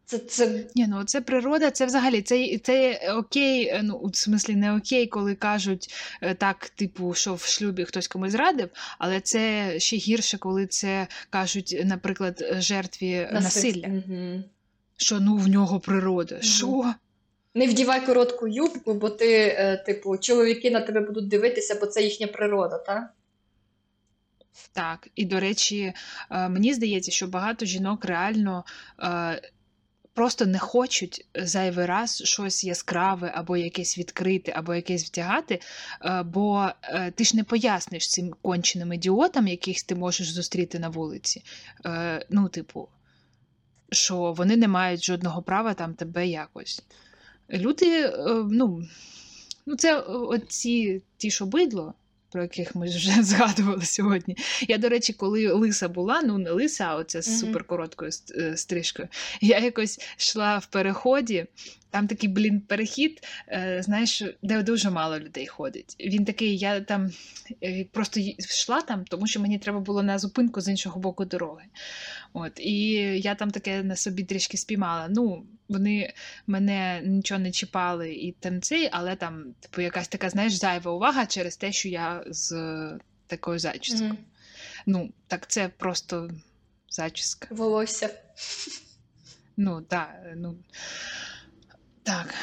[0.07, 0.65] Це, це...
[0.75, 5.35] Ні, ну це природа, це взагалі це це окей, ну в смислі не окей, коли
[5.35, 10.67] кажуть е, так, типу, що в шлюбі хтось комусь зрадив, але це ще гірше, коли
[10.67, 13.87] це кажуть, наприклад, жертві насилля.
[13.87, 14.43] Угу.
[14.97, 16.35] Що ну в нього природа.
[16.35, 16.43] Угу.
[16.43, 16.93] Що?
[17.55, 22.03] Не вдівай коротку юбку, бо ти, е, типу, чоловіки на тебе будуть дивитися, бо це
[22.03, 23.13] їхня природа, так?
[24.73, 25.93] Так, і до речі,
[26.31, 28.63] е, мені здається, що багато жінок реально
[30.17, 35.61] просто не хочуть зайвий раз щось яскраве, або якесь відкрити, або якесь втягати,
[36.05, 40.89] е, бо е, ти ж не поясниш цим конченим ідіотам, яких ти можеш зустріти на
[40.89, 41.43] вулиці.
[41.85, 42.87] Е, ну, типу,
[43.91, 46.83] що вони не мають жодного права там тебе якось.
[47.49, 48.13] Люди,
[48.51, 48.83] ну,
[49.65, 51.93] ну це оці ті, що бидло
[52.31, 54.37] про яких ми вже згадували сьогодні.
[54.67, 59.07] Я, до речі, коли лиса була, ну не лиса, а оця з суперкороткою е, стрижкою,
[59.41, 61.45] я якось йшла в переході.
[61.97, 65.95] Там такий, блін, перехід, е, знаєш, де дуже мало людей ходить.
[65.99, 67.11] Він такий, я там
[67.63, 71.63] е, просто йшла там, тому що мені треба було на зупинку з іншого боку дороги.
[72.33, 75.07] От, І я там таке на собі трішки спіймала.
[75.09, 76.13] Ну, вони
[76.47, 81.25] мене нічого не чіпали і там цей, але там, типу, якась така, знаєш, зайва увага
[81.25, 82.53] через те, що я з
[83.27, 84.11] такою зачіскою.
[84.11, 84.83] Mm-hmm.
[84.85, 86.29] Ну, так це просто
[86.89, 87.47] зачіска.
[87.51, 88.09] Волосся.
[89.57, 90.09] Ну, так.
[90.35, 90.55] ну...
[92.07, 92.33] Так.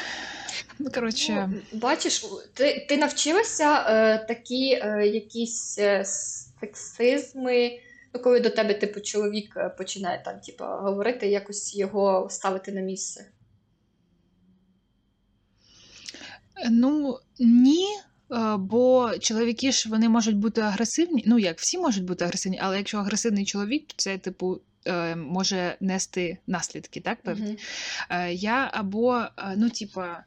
[0.79, 1.49] Ну, коротше...
[1.51, 7.79] Ну, бачиш, ти ти навчилася е, такі е, якісь е, сексизми,
[8.13, 12.81] ну, коли до тебе, типу, чоловік е, починає там, типу, говорити, якось його ставити на
[12.81, 13.25] місце?
[16.69, 17.87] Ну, ні.
[18.31, 21.23] Е, бо чоловіки ж вони можуть бути агресивні.
[21.27, 24.61] Ну як всі можуть бути агресивні, але якщо агресивний чоловік, то це типу
[25.15, 27.57] може нести наслідки, так певні.
[28.11, 28.31] Mm-hmm.
[28.31, 29.25] Я або,
[29.57, 30.23] ну, типа.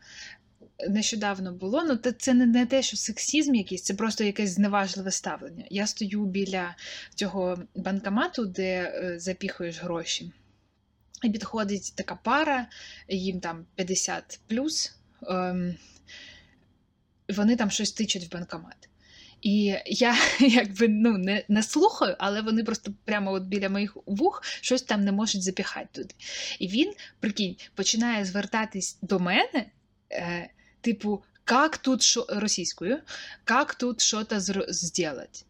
[0.89, 5.65] Нещодавно було, ну це не, не те, що сексізм якийсь, це просто якесь зневажливе ставлення.
[5.71, 6.77] Я стою біля
[7.15, 10.33] цього банкомату, де е, запіхуєш гроші,
[11.23, 12.67] і підходить така пара,
[13.09, 14.97] їм там 50 плюс,
[15.29, 15.75] ем,
[17.29, 18.89] вони там щось тичуть в банкомат.
[19.43, 24.43] І я якби ну не не слухаю, але вони просто прямо от біля моїх вух
[24.45, 26.15] щось там не можуть запіхати туди.
[26.59, 29.67] І він, прикинь, починає звертатись до мене,
[30.13, 32.99] е, типу, як тут шо російською,
[33.51, 35.45] як тут щось зробити?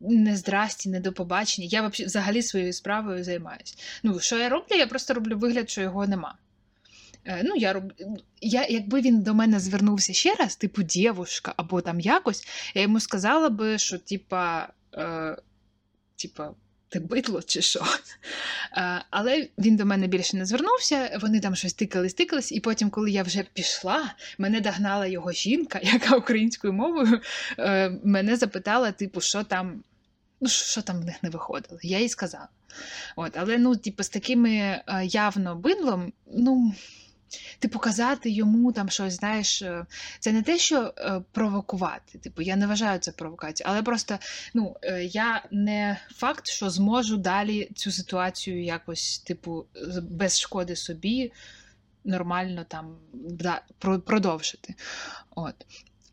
[0.00, 1.68] Не здрасті, не до побачення.
[1.70, 3.74] Я взагалі своєю справою займаюся.
[4.02, 4.76] Ну, що я роблю?
[4.76, 6.34] Я просто роблю вигляд, що його нема.
[7.24, 7.92] Е, ну, я роб...
[8.40, 13.00] я, Якби він до мене звернувся ще раз, типу дівушка, або там якось, я йому
[13.00, 15.36] сказала би, що типа, е,
[16.16, 16.54] типа,
[16.88, 17.84] ти битло чи що.
[18.76, 22.90] Е, але він до мене більше не звернувся, вони там щось тикались, тикались, і потім,
[22.90, 27.20] коли я вже пішла, мене догнала його жінка, яка українською мовою
[27.58, 29.82] е, мене запитала, типу, що там.
[30.40, 31.78] Ну, що там в них не виходило?
[31.82, 32.48] Я їй сказала.
[33.16, 36.74] От, Але ну, типу, з такими е, явно бидлом, ну
[37.58, 39.86] ти показати йому там щось, знаєш, е,
[40.20, 42.18] це не те, що е, провокувати.
[42.18, 44.18] Типу, я не вважаю це провокацією, але просто
[44.54, 49.66] ну, е, я не факт, що зможу далі цю ситуацію якось, типу,
[50.02, 51.32] без шкоди собі
[52.04, 54.74] нормально там да, продовжити.
[55.30, 55.54] От.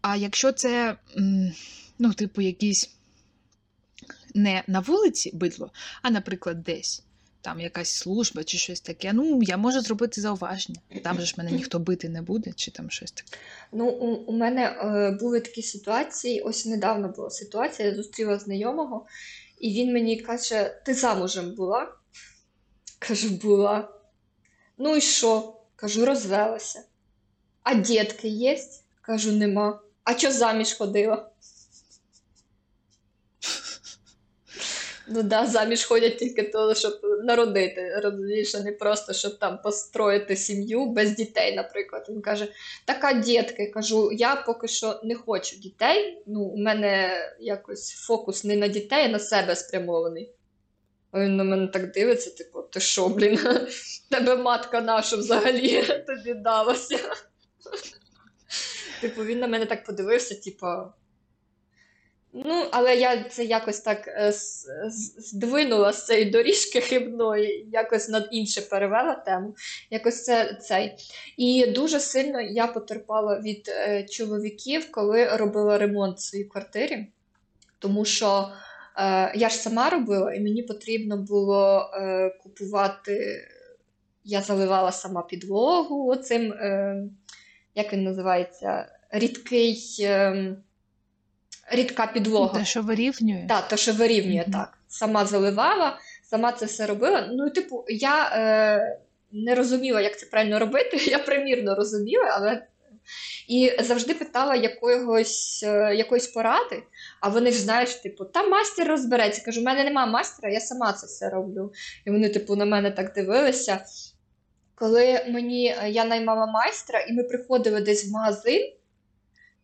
[0.02, 0.98] А якщо це,
[2.00, 2.90] ну, типу, якісь
[4.36, 7.04] не на вулиці бидло, а, наприклад, десь
[7.42, 9.14] там якась служба чи щось таке.
[9.14, 10.80] Ну, я можу зробити зауваження.
[11.04, 13.38] Там же ж мене ніхто бити не буде, чи там щось таке.
[13.72, 16.42] Ну, у, у мене е, були такі ситуації.
[16.42, 19.06] Ось недавно була ситуація, я зустріла знайомого,
[19.60, 21.94] і він мені каже: Ти замужем була?
[23.00, 23.90] Кажу, була.
[24.78, 25.56] Ну і що?
[25.76, 26.84] Кажу, розвелася.
[27.64, 28.60] А дітки є?
[29.02, 29.82] Кажу, нема.
[30.04, 31.30] А чого заміж ходила?
[35.12, 40.36] Ну да, заміж ходять тільки того, щоб народити, розумієш, а не просто щоб там построїти
[40.36, 42.06] сім'ю без дітей, наприклад.
[42.10, 42.48] Він каже:
[42.86, 46.24] така дітка, кажу, я поки що не хочу дітей.
[46.26, 50.34] Ну, у мене якось фокус не на дітей, а на себе спрямований.
[51.14, 53.40] Він на мене так дивиться, типу, ти що, блін,
[54.12, 57.00] тебе матка наша взагалі тобі далася.
[59.02, 60.68] Типу, він на мене так подивився, типу.
[62.34, 64.32] Ну, але я це якось так е,
[65.18, 69.56] здвинула з цієї доріжки хибної, якось над інше перевела тему.
[69.90, 70.96] Якось це цей.
[71.38, 77.08] І дуже сильно я потерпала від е, чоловіків, коли робила ремонт в своїй квартирі,
[77.80, 78.50] тому що
[78.98, 83.48] е, я ж сама робила, і мені потрібно було е, купувати
[84.24, 87.04] я заливала сама підлогу оцим, е,
[87.76, 90.56] як він називається, рідкий, е,
[91.72, 92.60] рідка підлога.
[92.60, 93.46] Те, що вирівнює.
[93.50, 94.52] Так, то, що вирівнює Мгм.
[94.52, 94.78] так.
[94.88, 96.00] Сама заливала,
[96.30, 97.30] сама це все робила.
[97.32, 99.00] Ну, типу, я е,
[99.32, 100.98] не розуміла, як це правильно робити.
[101.08, 102.66] Я примірно розуміла, але.
[103.48, 106.84] І завжди питала якогось, е, якоїсь поради,
[107.22, 109.42] а вони ж знаєш, типу, там мастер розбереться.
[109.46, 111.72] Кажу, у мене нема мастера, я сама це все роблю.
[112.06, 113.86] І вони, типу, на мене так дивилися.
[114.76, 118.74] Коли мені е, я наймала майстра, і ми приходили десь в магазин,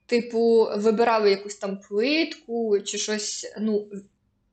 [0.06, 3.88] типу, вибирали якусь там плитку чи щось, ну,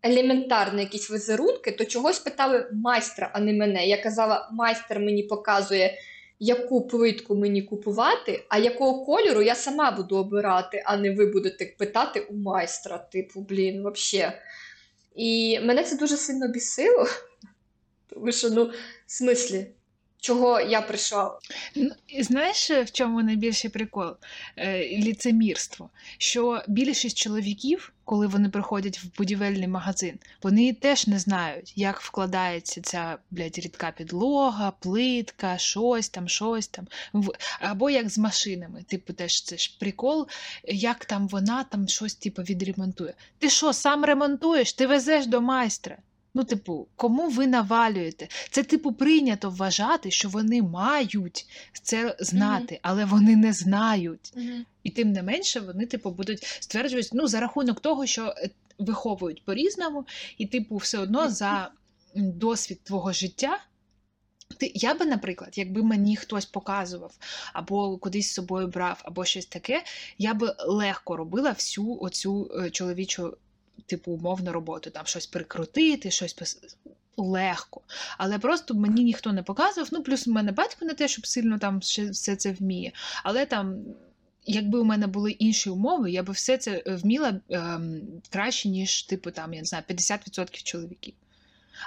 [0.03, 3.87] елементарне, якісь візерунки, то чогось питали майстра, а не мене.
[3.87, 5.99] Я казала, майстер мені показує,
[6.39, 11.75] яку плитку мені купувати, а якого кольору я сама буду обирати, а не ви будете
[11.79, 12.99] питати у майстра.
[12.99, 14.33] Типу, блін, взагалі.
[15.17, 17.07] І мене це дуже сильно бісило.
[18.09, 18.65] Тому що, ну,
[19.07, 19.67] в смислі,
[20.23, 21.39] чого я прийшла?
[21.75, 24.11] Ну, знаєш, в чому найбільший прикол?
[24.57, 25.91] Е, ліцемірство.
[26.19, 32.81] Що більшість чоловіків, коли вони приходять в будівельний магазин, вони теж не знають, як вкладається
[32.81, 36.87] ця блядь, рідка підлога, плитка, щось там, щось там.
[37.61, 38.83] Або як з машинами.
[38.83, 40.29] Типу, теж це ж прикол,
[40.65, 43.15] як там вона там щось типу, відремонтує.
[43.39, 44.73] Ти що, сам ремонтуєш?
[44.73, 45.99] Ти везеш до майстра.
[46.35, 48.29] Ну, типу, кому ви навалюєте?
[48.51, 51.47] Це, типу, прийнято вважати, що вони мають
[51.83, 54.33] це знати, але вони не знають.
[54.83, 59.45] І тим не менше вони, типу, будуть стверджувати, ну, за рахунок того, що е, виховують
[59.45, 60.07] по-різному,
[60.39, 61.71] і, типу, все одно за
[62.15, 63.59] досвід твого життя.
[64.59, 67.15] Ти, я би, наприклад, якби мені хтось показував,
[67.53, 69.83] або кудись з собою брав, або щось таке,
[70.19, 73.37] я би легко робила всю оцю е, чоловічу,
[73.87, 76.77] типу, умовну роботу, там щось прикрутити, щось пос-
[77.17, 77.81] легко.
[78.19, 79.89] Але просто мені ніхто не показував.
[79.93, 82.93] Ну, плюс у мене батько не те, щоб сильно там все це вміє.
[83.25, 83.85] Але там,
[84.47, 88.01] якби у мене були інші умови, я би все це е, вміла ем,
[88.31, 91.15] краще, ніж, типу, там, я не знаю, 50% чоловіків.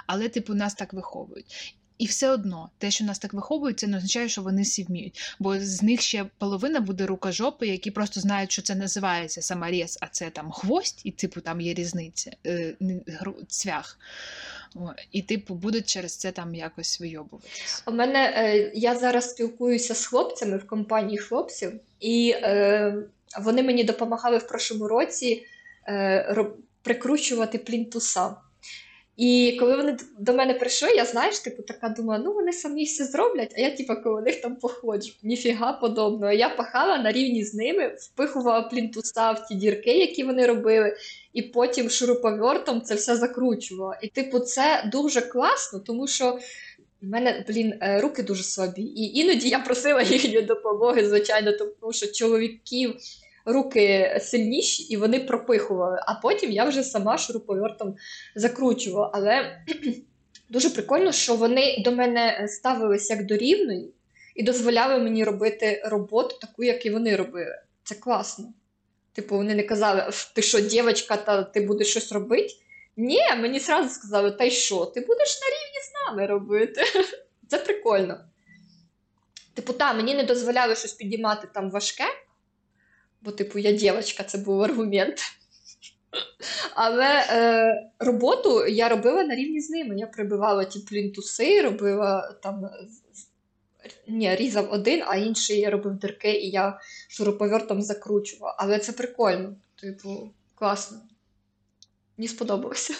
[0.06, 1.76] Але, типу, нас так виховують.
[1.98, 5.36] І все одно, те, що нас так виховують, це не означає, що вони всі вміють.
[5.38, 10.06] Бо з них ще половина буде рукожопи, які просто знають, що це називається саморез, а
[10.06, 12.76] це там хвость, і типу там є різниця, е,
[13.48, 13.98] цвях.
[15.12, 17.82] І, типу, будуть через це там якось вийобуватися.
[17.86, 22.94] У мене е, я зараз спілкуюся з хлопцями в компанії хлопців, і е,
[23.40, 25.46] вони мені допомагали в прошлому році
[25.88, 26.46] е,
[26.82, 28.36] прикручувати плінтуса.
[29.16, 33.04] І коли вони до мене прийшли, я знаєш, типу, така думаю, ну вони самі все
[33.04, 35.12] зроблять, а я типу, коло них там походжу.
[35.22, 36.32] Ніфіга подобного.
[36.32, 40.96] Я пахала на рівні з ними, впихувала плінтуса в ті дірки, які вони робили,
[41.32, 43.98] і потім шуруповертом це все закручувала.
[44.02, 46.38] І, типу, це дуже класно, тому що.
[47.02, 48.82] У мене, блін, е, руки дуже слабі.
[48.82, 52.96] І іноді я просила їхньої допомоги, звичайно, тому що чоловіків
[53.46, 56.00] руки сильніші, і вони пропихували.
[56.06, 57.96] А потім я вже сама шуруповертом
[58.34, 59.10] закручувала.
[59.14, 59.60] Але
[60.50, 63.92] дуже прикольно, що вони до мене ставились як до рівної
[64.34, 67.58] і дозволяли мені робити роботу таку, як і вони робили.
[67.84, 68.52] Це класно.
[69.12, 72.54] Типу, вони не казали, ти що, дівчинка, та ти будеш щось робити?
[72.96, 76.82] Ні, мені зразу сказали, та й що, ти будеш на рівні з нами робити.
[77.48, 78.20] Це прикольно.
[79.54, 82.04] Типу, та, мені не дозволяли щось підіймати там важке,
[83.22, 85.18] бо, типу, я дівчинка, це був аргумент.
[86.74, 89.98] Але е, роботу я робила на рівні з ними.
[89.98, 92.70] Я прибивала ті плінтуси, робила там.
[94.08, 98.56] Ні, різав один, а інший я робив дирки, і я шуруповертом закручувала.
[98.58, 99.56] Але це прикольно.
[99.80, 100.98] Типу, класно.
[102.16, 102.94] Мені сподобалося.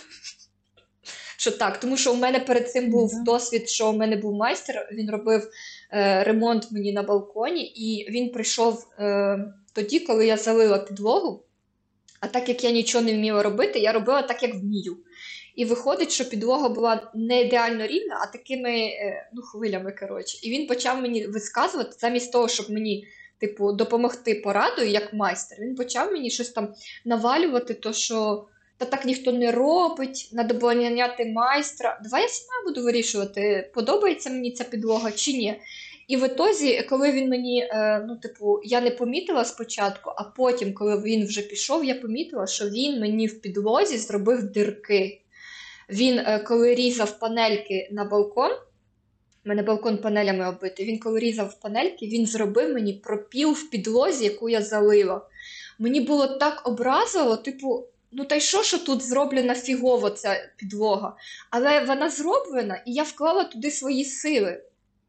[1.38, 3.22] Що так, тому що у мене перед цим був Да.
[3.22, 5.50] досвід, що у мене був майстер, він робив
[5.92, 9.38] е, ремонт мені на балконі, і він прийшов е,
[9.76, 11.42] тоді, коли я залила підлогу.
[12.20, 14.96] А так як я нічого не вміла робити, я робила так, як вмію.
[15.56, 19.92] І виходить, що підлога була не ідеально рівна, а такими е, ну, хвилями.
[19.92, 20.38] коротше.
[20.42, 23.06] І він почав мені висказувати, замість того, щоб мені
[23.38, 26.74] типу, допомогти порадою як майстер, він почав мені щось там
[27.04, 28.46] навалювати, то що
[28.78, 32.00] та так ніхто не робить, треба було наняти майстра.
[32.04, 35.60] Давай я сама буду вирішувати, подобається мені ця підлога чи ні.
[36.06, 40.74] І в ітозі, коли він мені, е, ну, типу, я не помітила спочатку, а потім,
[40.74, 45.20] коли він вже пішов, я помітила, що він мені в підлозі зробив дирки.
[45.90, 48.50] Він, е, коли різав панельки на балкон,
[49.44, 54.24] у мене балкон панелями оббитий, він коли різав панельки, він зробив мені пропіл в підлозі,
[54.24, 55.26] яку я залила.
[55.78, 61.16] Мені було так образливо, типу, ну та й що, що тут зроблена фігово ця підлога?
[61.50, 64.62] Але вона зроблена, і я вклала туди свої сили.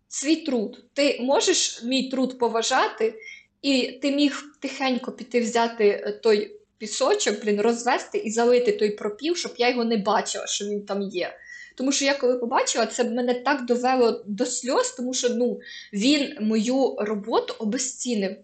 [0.07, 0.85] Свій труд.
[0.93, 3.13] Ти можеш мій труд поважати,
[3.61, 9.37] і ти міг тихенько піти взяти е, той пісочок, блін, розвести і залити той пропів,
[9.37, 11.37] щоб я його не бачила, що він там є.
[11.75, 15.59] Тому що я коли побачила, це мене так довело до сльоз, тому що ну,
[15.93, 18.35] він мою роботу обезцінив.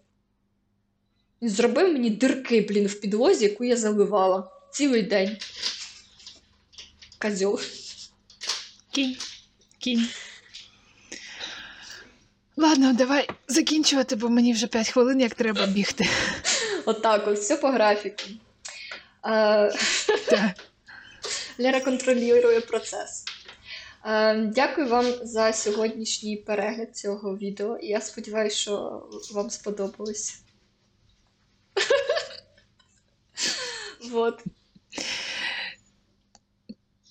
[1.41, 5.37] Він зробив мені дирки, блін, в підлозі, яку я заливала цілий день.
[7.19, 7.59] Козьол.
[8.91, 9.17] Кінь.
[9.79, 10.07] Кінь.
[12.57, 16.05] Ладно, давай закінчувати, бо мені вже 5 хвилин, як треба бігти.
[16.85, 18.23] Отак, от, все по графіку.
[19.25, 19.73] Е.
[21.59, 23.25] Лера контролює процес.
[24.05, 27.77] Е, Дякую вам за сьогоднішній перегляд цього відео.
[27.77, 30.39] І я сподіваюся, що вам сподобалось.
[34.11, 34.43] Вот.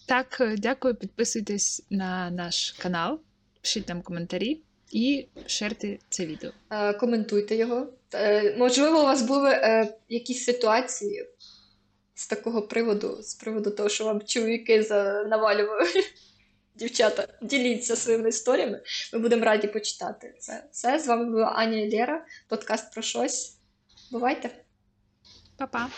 [0.07, 0.95] Так, дякую.
[0.95, 3.21] Підписуйтесь на наш канал,
[3.63, 4.61] пишіть нам коментарі
[4.93, 6.51] і шерте це відео.
[6.71, 7.87] Е, Коментуйте його.
[8.15, 11.27] Е, Можливо, у вас були е, якісь ситуації
[12.15, 14.87] з такого приводу, з приводу того, що вам чоловіки
[15.29, 15.87] навалювали.
[16.75, 18.83] Дівчата, діліться своїми історіями.
[19.13, 20.65] Ми будемо раді почитати це.
[20.73, 20.99] Все.
[20.99, 23.57] З вами була Аня і Лера, подкаст про щось.
[24.11, 24.51] Бувайте!
[25.57, 25.89] Па-па!